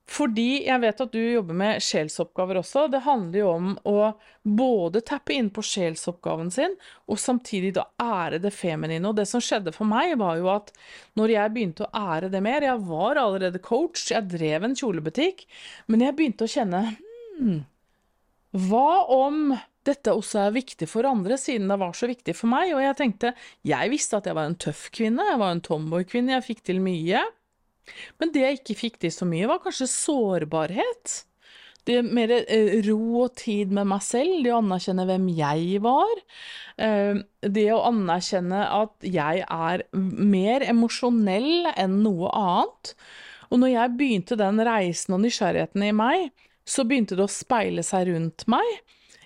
[0.08, 2.86] Fordi jeg vet at du jobber med sjelsoppgaver også.
[2.88, 4.06] Det handler jo om å
[4.40, 6.78] både tappe inn på sjelsoppgaven sin,
[7.12, 9.04] og samtidig da ære det feminine.
[9.04, 10.72] Og det som skjedde for meg, var jo at
[11.20, 15.44] når jeg begynte å ære det mer Jeg var allerede coach, jeg drev en kjolebutikk,
[15.92, 16.86] men jeg begynte å kjenne
[17.36, 17.60] hmm,
[18.56, 19.52] hva om
[19.84, 22.72] dette også er viktig for andre, siden det var så viktig for meg?
[22.76, 23.34] Og jeg tenkte
[23.66, 26.80] Jeg visste at jeg var en tøff kvinne, jeg var en tomboy-kvinne, jeg fikk til
[26.84, 27.22] mye.
[28.20, 31.22] Men det jeg ikke fikk til så mye, var kanskje sårbarhet.
[31.88, 36.20] Det mer eh, ro og tid med meg selv, det å anerkjenne hvem jeg var.
[36.76, 42.92] Eh, det å anerkjenne at jeg er mer emosjonell enn noe annet.
[43.48, 46.28] Og når jeg begynte den reisen og nysgjerrigheten i meg,
[46.68, 48.68] så begynte det å speile seg rundt meg.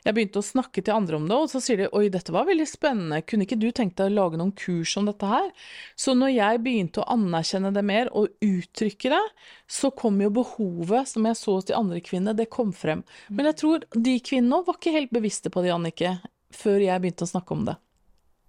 [0.03, 2.49] Jeg begynte å snakke til andre om det, og så sier de oi, dette var
[2.49, 5.47] veldig spennende, kunne ikke du tenkt deg å lage noen kurs om dette her?
[5.95, 9.23] Så når jeg begynte å anerkjenne det mer og uttrykke det,
[9.71, 13.07] så kom jo behovet som jeg så hos de andre kvinnene, det kom frem.
[13.31, 16.17] Men jeg tror de kvinnene var ikke helt bevisste på det, Annike,
[16.53, 17.79] før jeg begynte å snakke om det.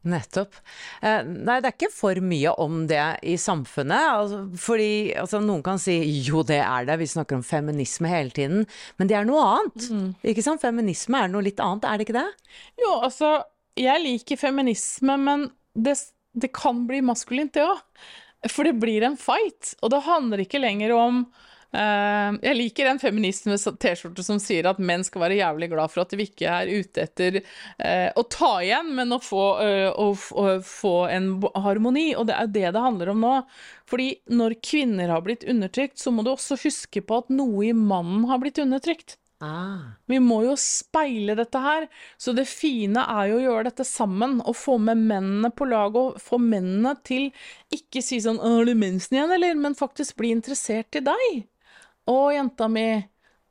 [0.03, 0.57] Nettopp.
[0.99, 4.07] Eh, nei, det er ikke for mye om det i samfunnet.
[4.17, 8.33] Altså, fordi altså, noen kan si jo, det er det, vi snakker om feminisme hele
[8.35, 8.65] tiden.
[8.99, 9.87] Men det er noe annet.
[9.93, 10.09] Mm.
[10.33, 10.63] Ikke sant?
[10.63, 12.27] Feminisme er noe litt annet, er det ikke det?
[12.83, 13.31] Jo, altså,
[13.79, 15.95] jeg liker feminisme, men det,
[16.35, 17.79] det kan bli maskulint, det òg.
[18.51, 19.71] For det blir en fight.
[19.79, 21.23] Og det handler ikke lenger om
[21.73, 26.03] jeg liker en feminist med T-skjorte som sier at menn skal være jævlig glad for
[26.03, 30.11] at vi ikke er ute etter uh, å ta igjen, men å få, uh, å,
[30.13, 31.31] å få, en
[31.65, 32.11] harmoni.
[32.19, 33.33] Og det er det det handler om nå.
[33.89, 37.73] Fordi når kvinner har blitt undertrykt, så må du også huske på at noe i
[37.73, 39.17] mannen har blitt undertrykt.
[39.43, 39.97] Ah.
[40.07, 41.87] Vi må jo speile dette her.
[42.21, 45.97] Så det fine er jo å gjøre dette sammen, og få med mennene på lag,
[45.99, 47.31] og få mennene til
[47.73, 49.55] ikke si sånn 'Har du mensen igjen', eller?
[49.55, 51.43] Men faktisk bli interessert i deg.
[52.09, 52.87] Å, jenta mi,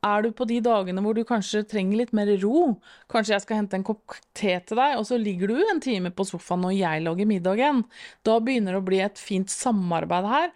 [0.03, 2.75] er du på de dagene hvor du kanskje trenger litt mer ro?
[3.11, 6.11] Kanskje jeg skal hente en kopp te til deg, og så ligger du en time
[6.13, 7.83] på sofaen når jeg lager middagen?
[8.27, 10.51] Da begynner det å bli et fint samarbeid her.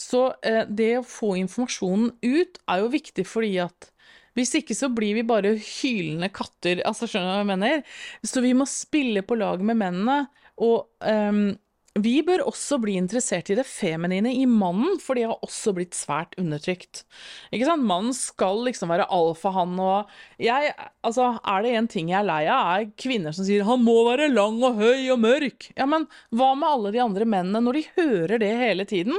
[0.00, 3.90] Så eh, det å få informasjonen ut er jo viktig fordi at
[4.34, 7.84] hvis ikke så blir vi bare hylende katter, altså skjønner du hva jeg mener?
[8.26, 10.24] Så vi må spille på lag med mennene,
[10.64, 11.52] og um,
[11.94, 15.94] vi bør også bli interessert i det feminine i mannen, for de har også blitt
[15.94, 17.04] svært undertrykt.
[17.54, 17.86] Ikke sant?
[17.86, 20.10] Mannen skal liksom være alfahann og
[20.42, 20.72] jeg,
[21.04, 24.08] Altså, er det en ting jeg er lei av, er kvinner som sier 'han må
[24.08, 25.70] være lang og høy og mørk'.
[25.76, 29.14] Ja, men hva med alle de andre mennene når de hører det hele tiden?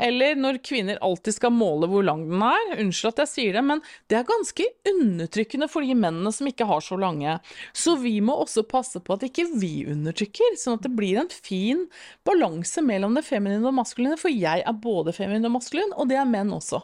[0.00, 2.78] Eller når kvinner alltid skal måle hvor lang den er.
[2.78, 6.64] Unnskyld at jeg sier det, men det er ganske undertrykkende for de mennene som ikke
[6.64, 7.40] har så lange.
[7.74, 11.28] Så vi må også passe på at ikke vi undertrykker, sånn at det blir en
[11.28, 11.88] fin
[12.26, 16.20] balanse mellom det feminine og maskuline, for jeg er både feminin og maskulin, og det
[16.20, 16.82] er menn også.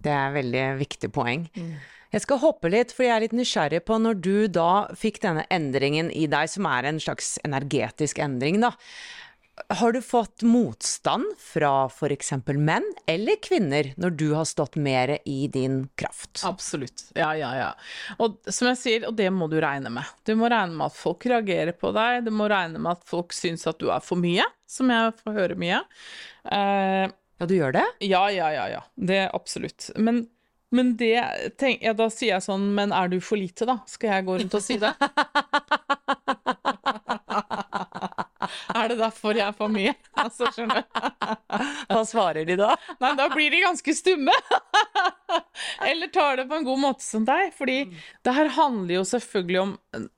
[0.00, 1.46] Det er et veldig viktig poeng.
[1.56, 1.74] Mm.
[2.10, 5.44] Jeg skal hoppe litt, for jeg er litt nysgjerrig på når du da fikk denne
[5.52, 8.72] endringen i deg, som er en slags energetisk endring, da.
[9.68, 12.32] Har du fått motstand fra f.eks.
[12.46, 16.42] menn eller kvinner når du har stått mer i din kraft?
[16.44, 17.04] Absolutt.
[17.14, 17.68] Ja, ja, ja.
[18.18, 20.08] Og som jeg sier, og det må du regne med.
[20.24, 23.34] Du må regne med at folk reagerer på deg, du må regne med at folk
[23.36, 25.80] syns at du er for mye, som jeg får høre mye.
[26.44, 27.06] Uh,
[27.40, 27.86] ja, du gjør det?
[28.04, 28.68] Ja, ja, ja.
[28.78, 28.84] ja.
[28.94, 29.90] Det absolutt.
[29.96, 30.26] Men
[30.70, 31.18] men det
[31.58, 33.80] tenk, ja, da sier jeg sånn Men er du for lite, da?
[33.90, 34.92] Skal jeg gå rundt og si det?
[38.80, 39.94] Er det derfor jeg er for mye?
[40.20, 40.84] Altså, skjønner.
[41.88, 42.74] Hva svarer de da?
[43.00, 44.34] Nei, da blir de ganske stumme.
[45.90, 47.54] Eller tar det på en god måte som deg.
[47.56, 47.78] Fordi
[48.26, 49.72] det her handler jo selvfølgelig om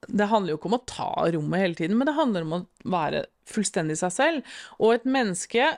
[0.09, 2.65] Det handler jo ikke om å ta rommet hele tiden, men det handler om å
[2.97, 4.53] være fullstendig seg selv.
[4.79, 5.71] Og et menneske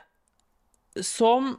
[1.04, 1.56] som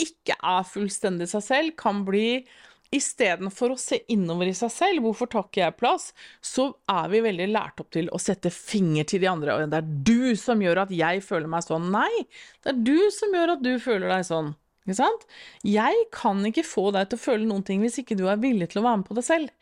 [0.00, 2.42] ikke er fullstendig seg selv, kan bli
[2.90, 6.08] Istedenfor å se innover i seg selv, hvorfor tar ikke jeg plass,
[6.42, 9.54] så er vi veldig lært opp til å sette finger til de andre.
[9.54, 11.86] Og det er du som gjør at jeg føler meg sånn.
[11.94, 12.24] Nei,
[12.64, 14.50] det er du som gjør at du føler deg sånn.
[14.86, 15.22] Ikke sant?
[15.66, 18.72] Jeg kan ikke få deg til å føle noen ting hvis ikke du er villig
[18.72, 19.54] til å være med på det selv.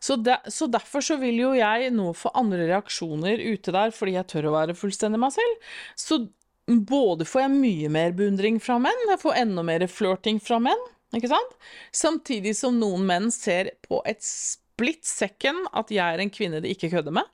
[0.00, 4.16] Så, de, så derfor så vil jo jeg nå få andre reaksjoner ute der, fordi
[4.16, 5.68] jeg tør å være fullstendig meg selv.
[6.00, 6.22] Så
[6.64, 10.90] både får jeg mye mer beundring fra menn, jeg får enda mer flørting fra menn.
[11.14, 11.56] Ikke sant?
[11.94, 16.72] Samtidig som noen menn ser på et split second at jeg er en kvinne de
[16.74, 17.28] ikke kødder med.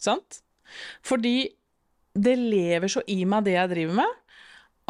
[0.00, 0.42] Sant?
[1.04, 1.48] Fordi
[2.14, 4.20] det lever så i meg, det jeg driver med,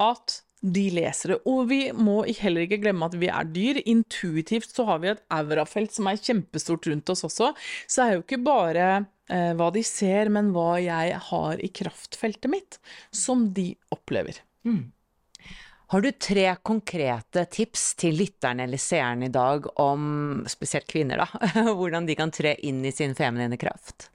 [0.03, 1.39] at de leser det.
[1.51, 3.81] Og vi må heller ikke glemme at vi er dyr.
[3.91, 7.53] Intuitivt så har vi et aurafelt som er kjempestort rundt oss også.
[7.87, 8.89] Så det er jo ikke bare
[9.29, 12.81] eh, hva de ser, men hva jeg har i kraftfeltet mitt,
[13.13, 14.41] som de opplever.
[14.65, 14.89] Mm.
[15.93, 21.51] Har du tre konkrete tips til lytterne eller seerne i dag om spesielt kvinner, da?
[21.79, 24.09] Hvordan de kan tre inn i sin feminine kraft?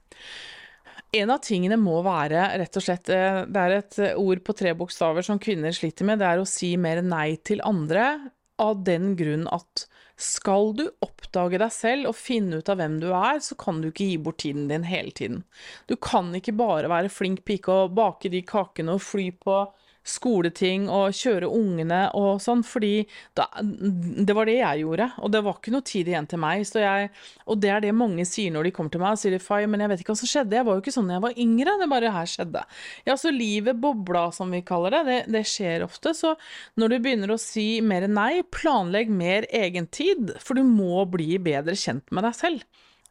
[1.14, 4.74] En av tingene må være rett og slett eh, Det er et ord på tre
[4.78, 6.20] bokstaver som kvinner sliter med.
[6.22, 8.12] Det er å si mer nei til andre
[8.60, 9.86] av den grunn at
[10.20, 13.88] skal du oppdage deg selv og finne ut av hvem du er, så kan du
[13.88, 15.42] ikke gi bort tiden din hele tiden.
[15.88, 19.62] Du kan ikke bare være flink pike og bake de kakene og fly på
[20.06, 23.04] skoleting og kjøre ungene og sånn, fordi
[23.36, 26.64] da, det var det jeg gjorde, og det var ikke noe tid igjen til meg.
[26.80, 27.10] Jeg,
[27.44, 29.84] og det er det mange sier når de kommer til meg og sier Fay, men
[29.84, 31.76] jeg vet ikke hva som skjedde, jeg var jo ikke sånn da jeg var yngre,
[31.80, 32.64] det bare her skjedde.
[33.08, 36.34] Ja, så livet bobla, som vi kaller det, det, det skjer ofte, så
[36.80, 41.76] når du begynner å si mer nei, planlegg mer egentid, for du må bli bedre
[41.78, 42.64] kjent med deg selv.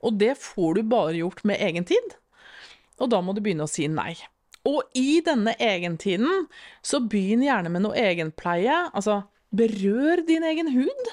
[0.06, 2.18] Og det får du bare gjort med egen tid.
[3.00, 4.14] og da må du begynne å si nei.
[4.68, 6.48] Og i denne egentiden,
[6.84, 8.76] så begynn gjerne med noe egenpleie.
[8.94, 9.22] Altså,
[9.56, 11.12] berør din egen hud.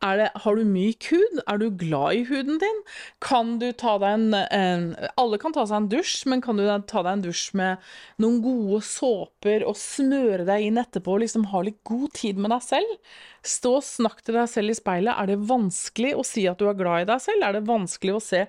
[0.00, 1.40] Det, har du myk hud?
[1.44, 2.78] Er du glad i huden din?
[3.20, 4.84] Kan du ta deg en, en,
[5.20, 7.90] Alle kan ta seg en dusj, men kan du ta deg en dusj med
[8.22, 12.54] noen gode såper og smøre deg inn etterpå og liksom ha litt god tid med
[12.54, 12.94] deg selv?
[13.44, 15.12] Stå og snakk til deg selv i speilet.
[15.20, 17.44] Er det vanskelig å si at du er glad i deg selv?
[17.44, 18.46] Er det vanskelig å se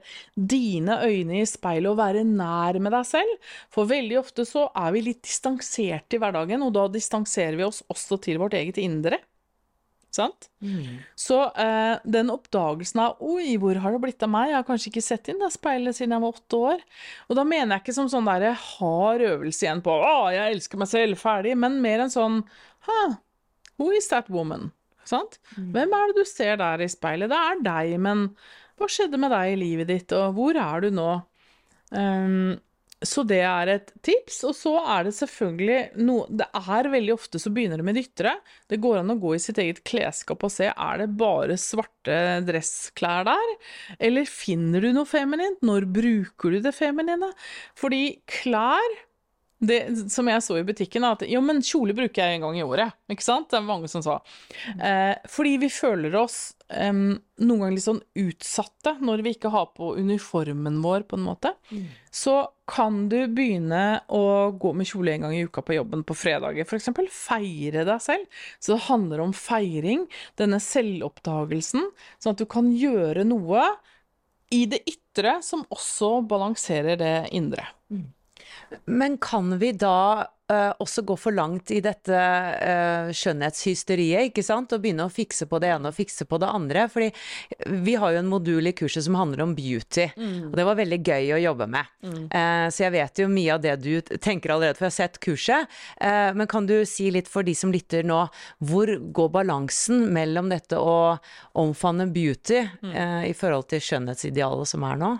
[0.55, 3.51] dine øyne i speilet og være nær med deg selv?
[3.75, 7.83] For veldig ofte så er vi litt distanserte i hverdagen, og da distanserer vi oss
[7.91, 9.19] også til vårt eget indre.
[10.11, 10.49] Sant?
[10.59, 10.99] Mm.
[11.15, 14.49] Så eh, den oppdagelsen av Oi, hvor har det blitt av meg?
[14.51, 16.83] Jeg har kanskje ikke sett inn det speilet siden jeg var åtte år.
[17.29, 20.81] Og da mener jeg ikke som sånn derre hard øvelse igjen på Å, jeg elsker
[20.81, 21.55] meg selv, ferdig.
[21.63, 22.41] Men mer en sånn
[22.87, 22.99] Hæ,
[23.79, 24.73] who is that woman?
[25.07, 25.39] Sant?
[25.55, 25.71] Mm.
[25.77, 27.31] Hvem er det du ser der i speilet?
[27.31, 28.27] Det er deg, men
[28.79, 31.09] hva skjedde med deg i livet ditt, og hvor er du nå?
[31.91, 32.59] Um,
[33.01, 34.41] så det er et tips.
[34.49, 38.05] Og så er det selvfølgelig noe Det er veldig ofte så begynner det med det
[38.09, 38.35] ytre.
[38.69, 42.17] Det går an å gå i sitt eget klesskap og se er det bare svarte
[42.47, 43.53] dressklær der,
[43.99, 45.61] eller finner du noe feminint?
[45.65, 47.31] Når bruker du det feminine?
[47.77, 48.99] Fordi klær
[49.61, 52.63] det, som jeg så i butikken, at jo, men kjole bruker jeg en gang i
[52.65, 52.95] året.
[53.13, 53.51] Ikke sant?
[53.51, 54.17] Det er mange som sa.
[54.73, 56.39] Eh, fordi vi føler oss
[56.73, 61.27] eh, noen ganger litt sånn utsatte når vi ikke har på uniformen vår, på en
[61.27, 61.53] måte.
[61.69, 61.85] Mm.
[62.09, 62.39] Så
[62.71, 64.23] kan du begynne å
[64.55, 66.87] gå med kjole en gang i uka på jobben på fredager, f.eks.
[67.11, 68.41] Feire deg selv.
[68.59, 70.05] Så det handler om feiring,
[70.39, 71.89] denne selvoppdagelsen,
[72.21, 73.65] sånn at du kan gjøre noe
[74.55, 77.67] i det ytre som også balanserer det indre.
[77.91, 78.07] Mm.
[78.85, 84.73] Men kan vi da uh, også gå for langt i dette uh, skjønnhetshysteriet, ikke sant,
[84.73, 86.85] og begynne å fikse på det ene og fikse på det andre?
[86.91, 87.09] Fordi
[87.85, 90.51] vi har jo en modul i kurset som handler om beauty, mm.
[90.51, 91.91] og det var veldig gøy å jobbe med.
[92.05, 92.21] Mm.
[92.33, 95.19] Uh, så jeg vet jo mye av det du tenker allerede, for jeg har sett
[95.21, 95.81] kurset.
[96.35, 98.19] men kan du si litt for de som lytter nå,
[98.67, 101.17] hvor går balansen mellom dette å
[101.59, 102.93] omfavne beauty mm.
[103.29, 105.11] i forhold til skjønnhetsidealet som er nå?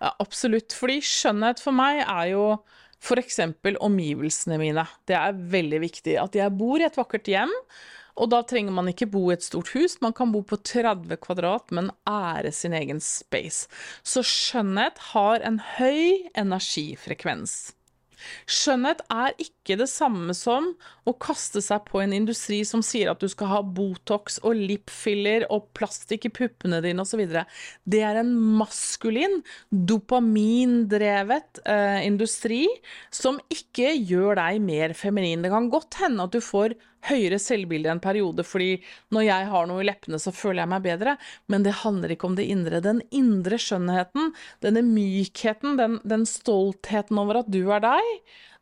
[0.00, 0.74] Absolutt.
[0.76, 2.46] Fordi skjønnhet for meg er jo
[3.04, 3.40] f.eks.
[3.80, 4.86] omgivelsene mine.
[5.08, 6.16] Det er veldig viktig.
[6.20, 7.52] At jeg bor i et vakkert hjem.
[8.14, 11.18] Og da trenger man ikke bo i et stort hus, man kan bo på 30
[11.18, 13.66] kvadrat, men ære sin egen space.
[14.06, 17.74] Så skjønnhet har en høy energifrekvens.
[18.50, 20.70] Skjønnhet er ikke det samme som
[21.08, 25.46] å kaste seg på en industri som sier at du skal ha Botox og lipfiller
[25.52, 27.22] og plastikk i puppene dine osv.
[27.84, 32.64] Det er en maskulin, dopamindrevet eh, industri
[33.14, 35.44] som ikke gjør deg mer feminin.
[35.44, 36.76] Det kan godt hende at du får
[37.08, 38.78] høyere selvbilde en periode, fordi
[39.14, 41.16] når jeg har noe i leppene, så føler jeg meg bedre.
[41.52, 42.82] Men det handler ikke om det indre.
[42.84, 44.32] Den indre skjønnheten,
[44.64, 48.10] denne mykheten, den, den stoltheten over at du er deg,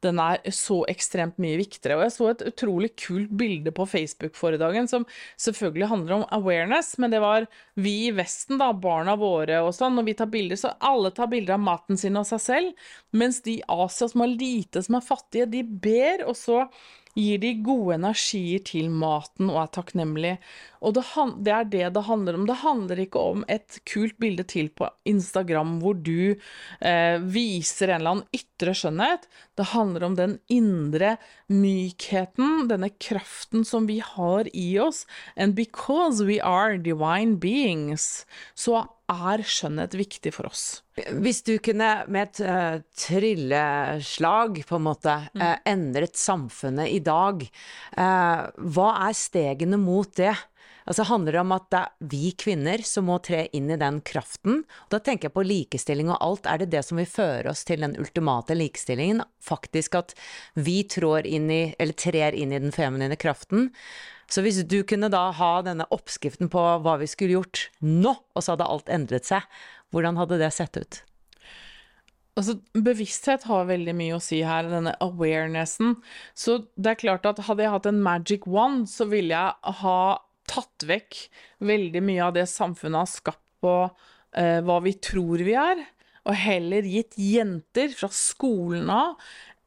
[0.02, 1.98] den er så ekstremt mye viktigere.
[1.98, 5.06] Og jeg så et utrolig kult bilde på Facebook forrige dagen som
[5.40, 7.46] selvfølgelig handler om awareness, men det var
[7.78, 11.30] vi i Vesten, da, barna våre og sånn, når vi tar bilder, så alle tar
[11.32, 14.98] bilder av maten sin og seg selv, mens de i Asia som har lite, som
[14.98, 16.64] er fattige, de ber, og så
[17.18, 20.32] gir de gode energier til maten og er takknemlig.
[20.82, 21.04] Og det,
[21.44, 22.46] det, er det det handler om.
[22.48, 28.00] Det handler ikke om et kult bilde til på Instagram hvor du eh, viser en
[28.00, 29.28] eller annen ytre skjønnhet.
[29.58, 31.16] Det handler om den indre
[31.52, 35.04] mykheten, denne kraften som vi har i oss.
[35.36, 40.82] And because we are divine beings, så er skjønnhet viktig for oss.
[40.94, 47.44] Hvis du kunne med et uh, trylleslag på en måte uh, endret samfunnet i dag,
[47.96, 50.34] uh, hva er stegene mot det?
[50.88, 54.00] Altså Handler det om at det er vi kvinner som må tre inn i den
[54.06, 54.62] kraften?
[54.90, 56.48] Da tenker jeg på likestilling og alt.
[56.50, 59.22] Er det det som vil føre oss til den ultimate likestillingen?
[59.42, 60.16] Faktisk at
[60.58, 63.70] vi trår inn i, eller trer inn i den feminine kraften?
[64.32, 68.40] Så hvis du kunne da ha denne oppskriften på hva vi skulle gjort nå, og
[68.40, 69.44] så hadde alt endret seg,
[69.92, 71.02] hvordan hadde det sett ut?
[72.40, 75.98] Altså, bevissthet har veldig mye å si her, denne awarenessen.
[76.32, 79.98] Så det er klart at hadde jeg hatt en magic one, så ville jeg ha
[80.48, 81.18] tatt vekk
[81.62, 85.84] veldig mye av det samfunnet har skapt på eh, hva vi tror vi er,
[86.22, 89.18] og heller gitt jenter fra skolen av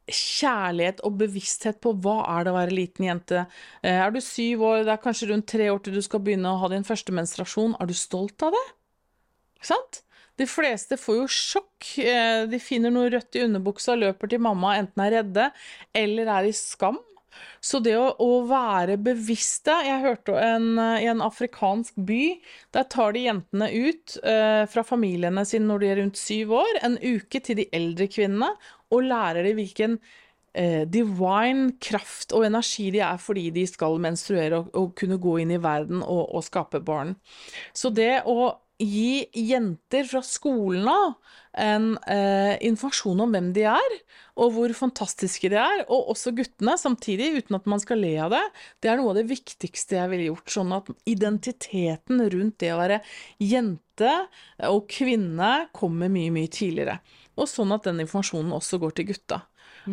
[0.06, 3.44] kjærlighet og bevissthet på hva er det å være liten jente.
[3.82, 6.52] Eh, er du syv år, det er kanskje rundt tre år til du skal begynne
[6.52, 8.66] å ha din første menstruasjon, er du stolt av det?
[9.58, 10.02] Ikke sant?
[10.36, 11.90] De fleste får jo sjokk.
[12.02, 15.50] Eh, de finner noe rødt i underbuksa, løper til mamma, enten er redde
[15.96, 17.00] eller er i skam.
[17.64, 22.36] Så det å, å være bevisste Jeg hørte en, i en afrikansk by,
[22.76, 26.82] der tar de jentene ut eh, fra familiene sine når de er rundt syv år,
[26.86, 28.52] en uke til de eldre kvinnene,
[28.94, 29.98] og lærer dem hvilken
[30.56, 35.40] eh, divine kraft og energi de er fordi de skal menstruere og, og kunne gå
[35.42, 37.16] inn i verden og, og skape barn.
[37.76, 38.52] Så det å
[38.82, 41.14] gi jenter fra skolen av
[41.56, 43.96] en eh, informasjon om hvem de er,
[44.36, 48.34] og hvor fantastiske de er, og også guttene samtidig, uten at man skal le av
[48.34, 48.42] det,
[48.84, 50.52] det er noe av det viktigste jeg ville gjort.
[50.52, 53.00] Sånn at identiteten rundt det å være
[53.40, 54.14] jente
[54.68, 57.00] og kvinne kommer mye, mye tidligere.
[57.40, 59.42] Og sånn at den informasjonen også går til gutta.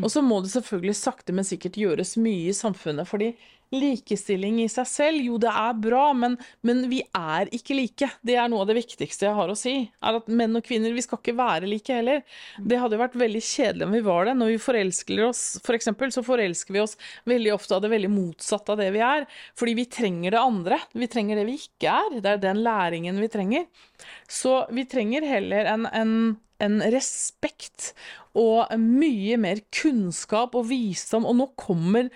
[0.01, 3.33] Og så må det selvfølgelig sakte, men sikkert gjøres mye i samfunnet, fordi
[3.73, 8.09] likestilling i seg selv, jo det er bra, men, men, vi er ikke like.
[8.25, 9.75] Det er noe av det viktigste jeg har å si.
[10.03, 12.21] Er at menn og kvinner, vi skal ikke være like heller.
[12.59, 14.37] Det hadde vært veldig kjedelig om vi var det.
[14.39, 16.95] Når vi forelsker oss, for eksempel, så forelsker vi oss
[17.29, 19.27] veldig ofte av det veldig motsatte av det vi er.
[19.59, 20.79] Fordi vi trenger det andre.
[20.93, 22.21] Vi trenger det vi ikke er.
[22.21, 23.67] Det er den læringen vi trenger.
[24.29, 26.17] Så vi trenger heller en, en
[26.63, 27.91] en respekt
[28.37, 31.27] og mye mer kunnskap og visdom.
[31.27, 32.09] Og nå kommer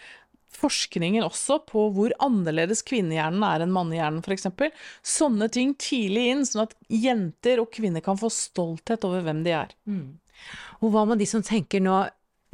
[0.57, 4.49] forskningen også på hvor annerledes kvinnehjernen er enn mannehjernen, f.eks.
[5.05, 9.55] Sånne ting tidlig inn, sånn at jenter og kvinner kan få stolthet over hvem de
[9.59, 9.75] er.
[9.89, 10.17] Mm.
[10.81, 12.05] Og hva med de som tenker nå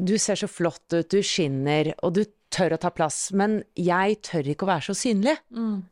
[0.03, 2.23] du ser så flott ut, du skinner, og du
[2.53, 5.35] tør å ta plass, men jeg tør ikke å være så synlig.
[5.53, 5.83] Mm.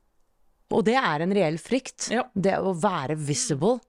[0.71, 2.09] Og det er en reell frykt.
[2.13, 2.25] Ja.
[2.33, 3.79] Det å være visible.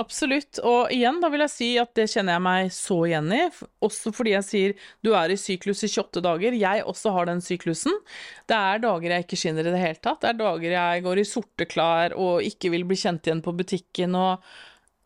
[0.00, 0.60] Absolutt.
[0.66, 3.42] Og igjen, da vil jeg si at det kjenner jeg meg så igjen i.
[3.86, 4.74] Også fordi jeg sier
[5.06, 6.56] du er i syklus i 28 dager.
[6.60, 7.94] Jeg også har den syklusen.
[8.50, 10.22] Det er dager jeg ikke skinner i det hele tatt.
[10.24, 13.56] Det er dager jeg går i sorte klær og ikke vil bli kjent igjen på
[13.56, 14.50] butikken og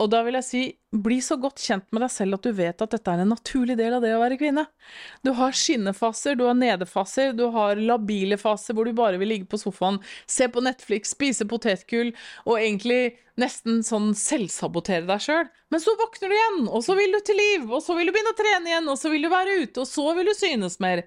[0.02, 2.82] og da vil jeg si, bli så godt kjent med deg selv at du vet
[2.82, 4.64] at dette er en naturlig del av det å være kvinne.
[5.22, 9.46] Du har skinnefaser, du har nedefaser, du har labile faser hvor du bare vil ligge
[9.50, 12.10] på sofaen, se på Netflix, spise potetgull
[12.42, 15.46] og egentlig nesten sånn selvsabotere deg sjøl.
[15.70, 18.14] Men så våkner du igjen, og så vil du til liv, og så vil du
[18.14, 20.80] begynne å trene igjen, og så vil du være ute, og så vil du synes
[20.82, 21.06] mer.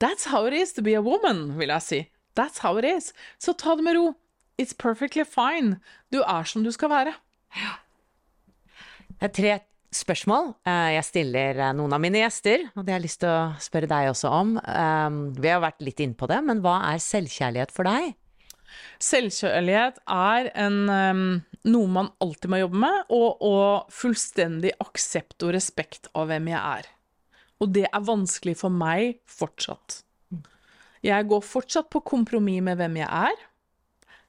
[0.00, 2.02] That's how it is to be a woman, vil jeg si.
[2.38, 3.10] That's how it is.
[3.42, 4.14] Så ta det med ro.
[4.60, 5.80] It's perfectly fine.
[6.14, 7.18] Du er som du skal være.
[7.58, 7.78] Ja.
[9.20, 9.54] Det er tre
[9.92, 13.28] spørsmål eh, jeg stiller eh, noen av mine gjester, og det har jeg lyst til
[13.28, 14.54] å spørre deg også om.
[14.64, 18.14] Ehm, vi har vært litt inne på det, men hva er selvkjærlighet for deg?
[19.04, 21.22] Selvkjærlighet er en, ehm,
[21.68, 26.80] noe man alltid må jobbe med, og, og fullstendig aksept og respekt av hvem jeg
[26.80, 26.90] er.
[27.60, 30.00] Og det er vanskelig for meg fortsatt.
[31.04, 33.46] Jeg går fortsatt på kompromiss med hvem jeg er,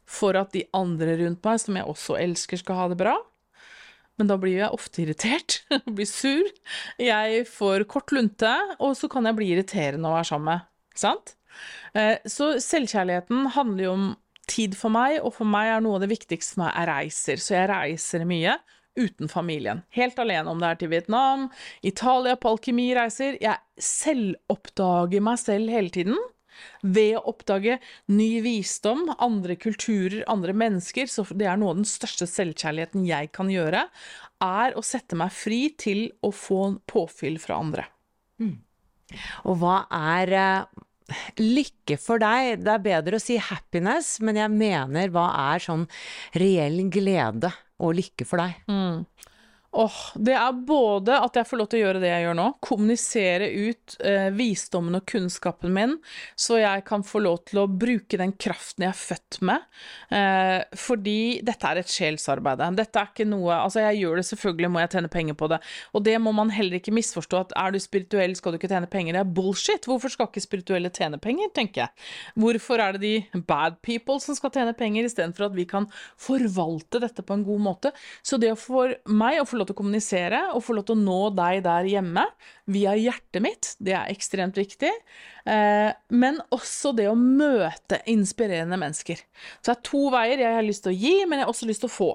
[0.03, 3.21] for at de andre rundt meg, som jeg også elsker, skal ha det bra
[4.19, 5.61] men da blir jeg ofte irritert,
[5.97, 6.49] blir sur.
[7.01, 10.67] Jeg får kort lunte, og så kan jeg bli irriterende å være sammen med.
[11.01, 11.35] Sant?
[11.97, 14.11] Eh, så selvkjærligheten handler jo om
[14.51, 17.41] tid for meg, og for meg er noe av det viktigste for meg er reiser.
[17.41, 18.57] Så jeg reiser mye
[18.99, 19.83] uten familien.
[19.95, 21.47] Helt alene, om det er til Vietnam,
[21.81, 23.37] Italia, på alkemireiser.
[23.41, 26.19] Jeg selvoppdager meg selv hele tiden.
[26.81, 27.77] Ved å oppdage
[28.11, 33.31] ny visdom, andre kulturer, andre mennesker, så det er noe av den største selvkjærligheten jeg
[33.35, 33.87] kan gjøre,
[34.41, 37.87] er å sette meg fri til å få påfyll fra andre.
[38.41, 38.55] Mm.
[39.49, 40.85] Og hva er uh,
[41.41, 42.63] lykke for deg?
[42.65, 45.87] Det er bedre å si happiness, men jeg mener hva er sånn
[46.39, 48.63] reell glede og lykke for deg?
[48.71, 49.05] Mm.
[49.71, 52.45] Åh, det er både at jeg får lov til å gjøre det jeg gjør nå,
[52.59, 55.93] kommunisere ut eh, visdommen og kunnskapen min,
[56.35, 59.63] så jeg kan få lov til å bruke den kraften jeg er født med.
[60.11, 62.65] Eh, fordi dette er et sjelsarbeid.
[62.75, 65.61] Dette er ikke noe Altså, jeg gjør det selvfølgelig, må jeg tjene penger på det.
[65.95, 68.91] Og det må man heller ikke misforstå, at er du spirituell, skal du ikke tjene
[68.91, 69.15] penger.
[69.15, 69.87] Det er bullshit.
[69.87, 72.09] Hvorfor skal ikke spirituelle tjene penger, tenker jeg.
[72.43, 75.87] Hvorfor er det de bad people som skal tjene penger, istedenfor at vi kan
[76.19, 77.95] forvalte dette på en god måte?
[78.19, 81.03] Så det for meg å få lov til å kommunisere og få lov til å
[81.03, 82.25] nå deg der hjemme
[82.71, 84.91] via hjertet mitt, det er ekstremt viktig.
[85.45, 89.23] Eh, men også det å møte inspirerende mennesker.
[89.61, 90.43] Så det er to veier.
[90.43, 92.11] Jeg har lyst til å gi, men jeg har også lyst til å få.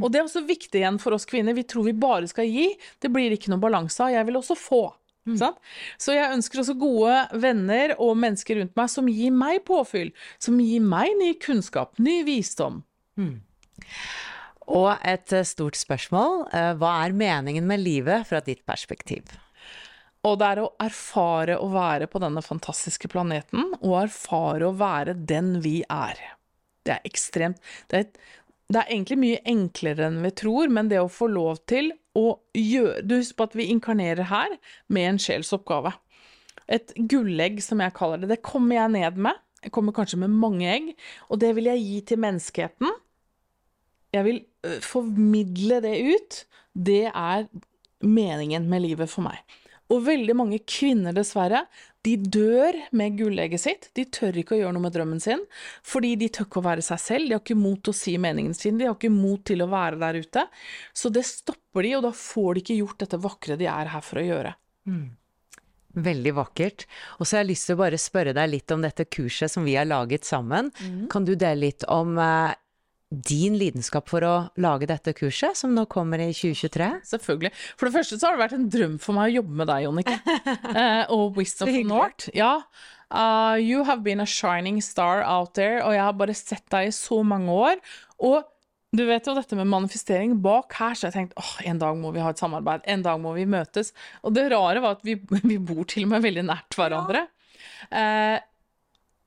[0.00, 1.56] Og det er også viktig igjen for oss kvinner.
[1.56, 2.70] Vi tror vi bare skal gi.
[3.02, 4.14] Det blir ikke noe balanse av.
[4.14, 4.84] Jeg vil også få.
[5.40, 5.60] Sant?
[5.96, 10.12] Så jeg ønsker også gode venner og mennesker rundt meg som gir meg påfyll.
[10.42, 12.82] Som gir meg ny kunnskap, ny visdom.
[14.72, 16.46] Og et eh, stort spørsmål.
[16.52, 19.34] eh, Hva er meningen med livet fra ditt perspektiv?
[20.24, 25.18] Og det er å erfare å være på denne fantastiske planeten, og erfare å være
[25.28, 26.16] den vi er.
[26.84, 28.08] Det er ekstremt Det er,
[28.72, 32.38] det er egentlig mye enklere enn vi tror, men det å få lov til å
[32.56, 34.56] gjøre Du husker på at vi inkarnerer her
[34.88, 35.92] med en sjelsoppgave.
[36.68, 38.30] Et gullegg, som jeg kaller det.
[38.32, 39.40] Det kommer jeg ned med.
[39.64, 40.92] Jeg kommer kanskje med mange egg,
[41.28, 42.94] og det vil jeg gi til menneskeheten.
[44.14, 44.40] Jeg vil
[44.84, 46.40] formidle det ut.
[46.74, 47.48] Det er
[48.04, 49.42] meningen med livet for meg.
[49.92, 51.66] Og veldig mange kvinner, dessverre,
[52.04, 53.88] de dør med gullegget sitt.
[53.96, 55.42] De tør ikke å gjøre noe med drømmen sin,
[55.84, 57.28] fordi de tør ikke å være seg selv.
[57.28, 59.68] De har ikke mot til å si meningen sin, de har ikke mot til å
[59.72, 60.46] være der ute.
[60.96, 64.04] Så det stopper de, og da får de ikke gjort dette vakre de er her
[64.04, 64.54] for å gjøre.
[65.94, 66.88] Veldig vakkert.
[67.20, 69.68] Og så har jeg lyst til å bare spørre deg litt om dette kurset som
[69.68, 70.72] vi har laget sammen.
[71.12, 72.18] Kan du dele litt om
[73.10, 76.88] din lidenskap for å lage dette kurset, som nå kommer i 2023?
[77.12, 77.52] Selvfølgelig.
[77.78, 79.86] For det første så har det vært en drøm for meg å jobbe med deg,
[79.88, 80.18] Jonike.
[80.74, 82.30] Eh, og Wisdom of North.
[82.34, 82.56] Ja.
[83.14, 86.88] Uh, you have been a shining star out there, og jeg har bare sett deg
[86.88, 87.78] i så mange år.
[88.26, 88.42] Og
[88.94, 92.12] du vet jo dette med manifestering bak her, så jeg tenkte åh, en dag må
[92.14, 93.92] vi ha et samarbeid, en dag må vi møtes.
[94.22, 95.16] Og det rare var at vi,
[95.50, 97.26] vi bor til og med veldig nært hverandre.
[97.90, 98.36] Eh,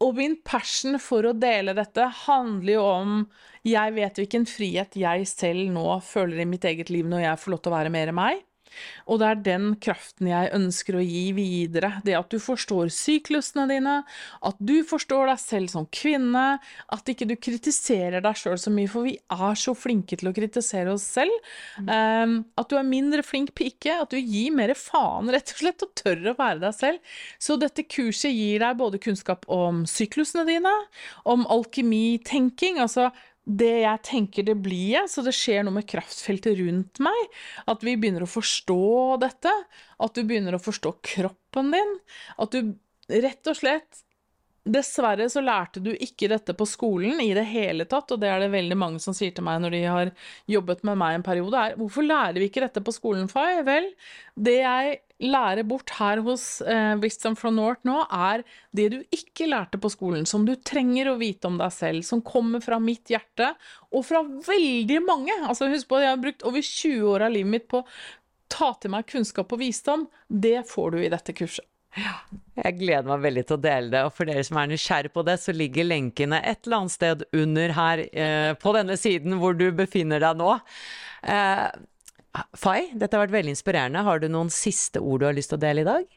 [0.03, 3.13] og min passion for å dele dette handler jo om
[3.67, 7.53] Jeg vet hvilken frihet jeg selv nå føler i mitt eget liv når jeg får
[7.53, 8.43] lov til å være mer meg.
[9.07, 11.97] Og det er den kraften jeg ønsker å gi videre.
[12.05, 13.99] Det at du forstår syklusene dine,
[14.45, 16.45] at du forstår deg selv som kvinne,
[16.93, 20.36] at ikke du kritiserer deg sjøl så mye, for vi er så flinke til å
[20.36, 21.34] kritisere oss selv.
[21.84, 25.86] Um, at du er mindre flink pike, at du gir mer faen, rett og slett,
[25.86, 27.15] og tør å være deg selv.
[27.41, 30.73] Så dette kurset gir deg både kunnskap om syklusene dine,
[31.28, 33.09] om alkemitenking, altså
[33.47, 37.37] det jeg tenker det blir så det skjer noe med kraftfeltet rundt meg.
[37.71, 38.81] At vi begynner å forstå
[39.23, 39.53] dette.
[40.03, 41.95] At du begynner å forstå kroppen din.
[42.35, 42.75] At du
[43.07, 44.03] rett og slett
[44.67, 48.41] Dessverre så lærte du ikke dette på skolen i det hele tatt, og det er
[48.43, 50.11] det veldig mange som sier til meg når de har
[50.51, 53.61] jobbet med meg en periode, er hvorfor lærer vi ikke dette på skolen, Fay?
[53.67, 53.87] Vel,
[54.35, 58.43] det jeg lærer bort her hos eh, Wisdom from North nå, er
[58.76, 62.22] det du ikke lærte på skolen, som du trenger å vite om deg selv, som
[62.26, 63.53] kommer fra mitt hjerte,
[63.89, 65.34] og fra veldig mange.
[65.47, 67.88] Altså, husk på at jeg har brukt over 20 år av livet mitt på å
[68.51, 70.05] ta til meg kunnskap og visdom.
[70.28, 71.65] Det får du i dette kurset.
[71.97, 75.24] Jeg gleder meg veldig til å dele det, og for dere som er nysgjerrig på
[75.26, 79.57] det, så ligger lenkene et eller annet sted under her eh, på denne siden hvor
[79.57, 80.51] du befinner deg nå.
[81.26, 81.63] Eh,
[82.57, 84.05] Fay, dette har vært veldig inspirerende.
[84.05, 86.07] Har du noen siste ord du har lyst til å dele i dag?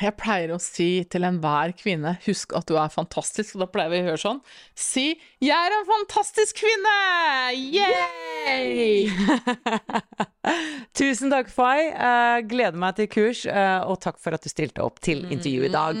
[0.00, 3.92] Jeg pleier å si til enhver kvinne, husk at du er fantastisk, og da pleier
[3.92, 4.38] vi å høre sånn,
[4.72, 7.52] si 'jeg er en fantastisk kvinne'!
[7.76, 9.10] Yay!
[10.98, 11.90] Tusen takk, Fay.
[11.90, 15.68] Eh, gleder meg til kurs, eh, og takk for at du stilte opp til intervju
[15.68, 16.00] i dag.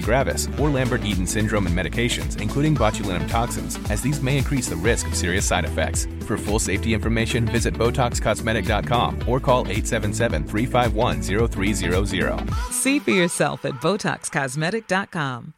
[0.00, 4.68] myasthenia gravis, or Lambert Eaton syndrome and medications, including botulinum toxins, as these may increase
[4.68, 6.06] the risk of serious side effects.
[6.26, 12.50] For full safety information, visit BotoxCosmetic.com or call 877 351 0300.
[12.70, 15.54] See for yourself at BotoxCosmetic.com.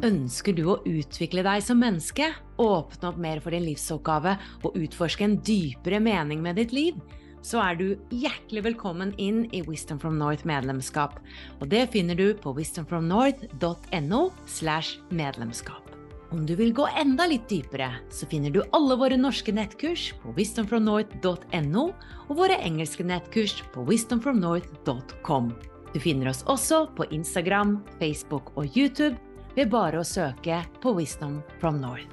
[0.00, 4.32] Ønsker du å utvikle deg som menneske, åpne opp mer for din livsoppgave
[4.64, 6.96] og utforske en dypere mening med ditt liv?
[7.42, 11.16] Så er du hjertelig velkommen inn i Wisdom from North medlemskap.
[11.60, 15.86] Og det finner du på wisdomfromnorth.no slash medlemskap.
[16.30, 20.34] Om du vil gå enda litt dypere, så finner du alle våre norske nettkurs på
[20.36, 21.86] wisdomfromnorth.no
[22.28, 25.50] og våre engelske nettkurs på wisdomfromnorth.com.
[25.90, 29.16] Du finner oss også på Instagram, Facebook og YouTube
[29.56, 32.06] ved bare å søke på Wisdom from North.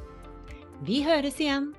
[0.87, 1.75] Vi høres igjen!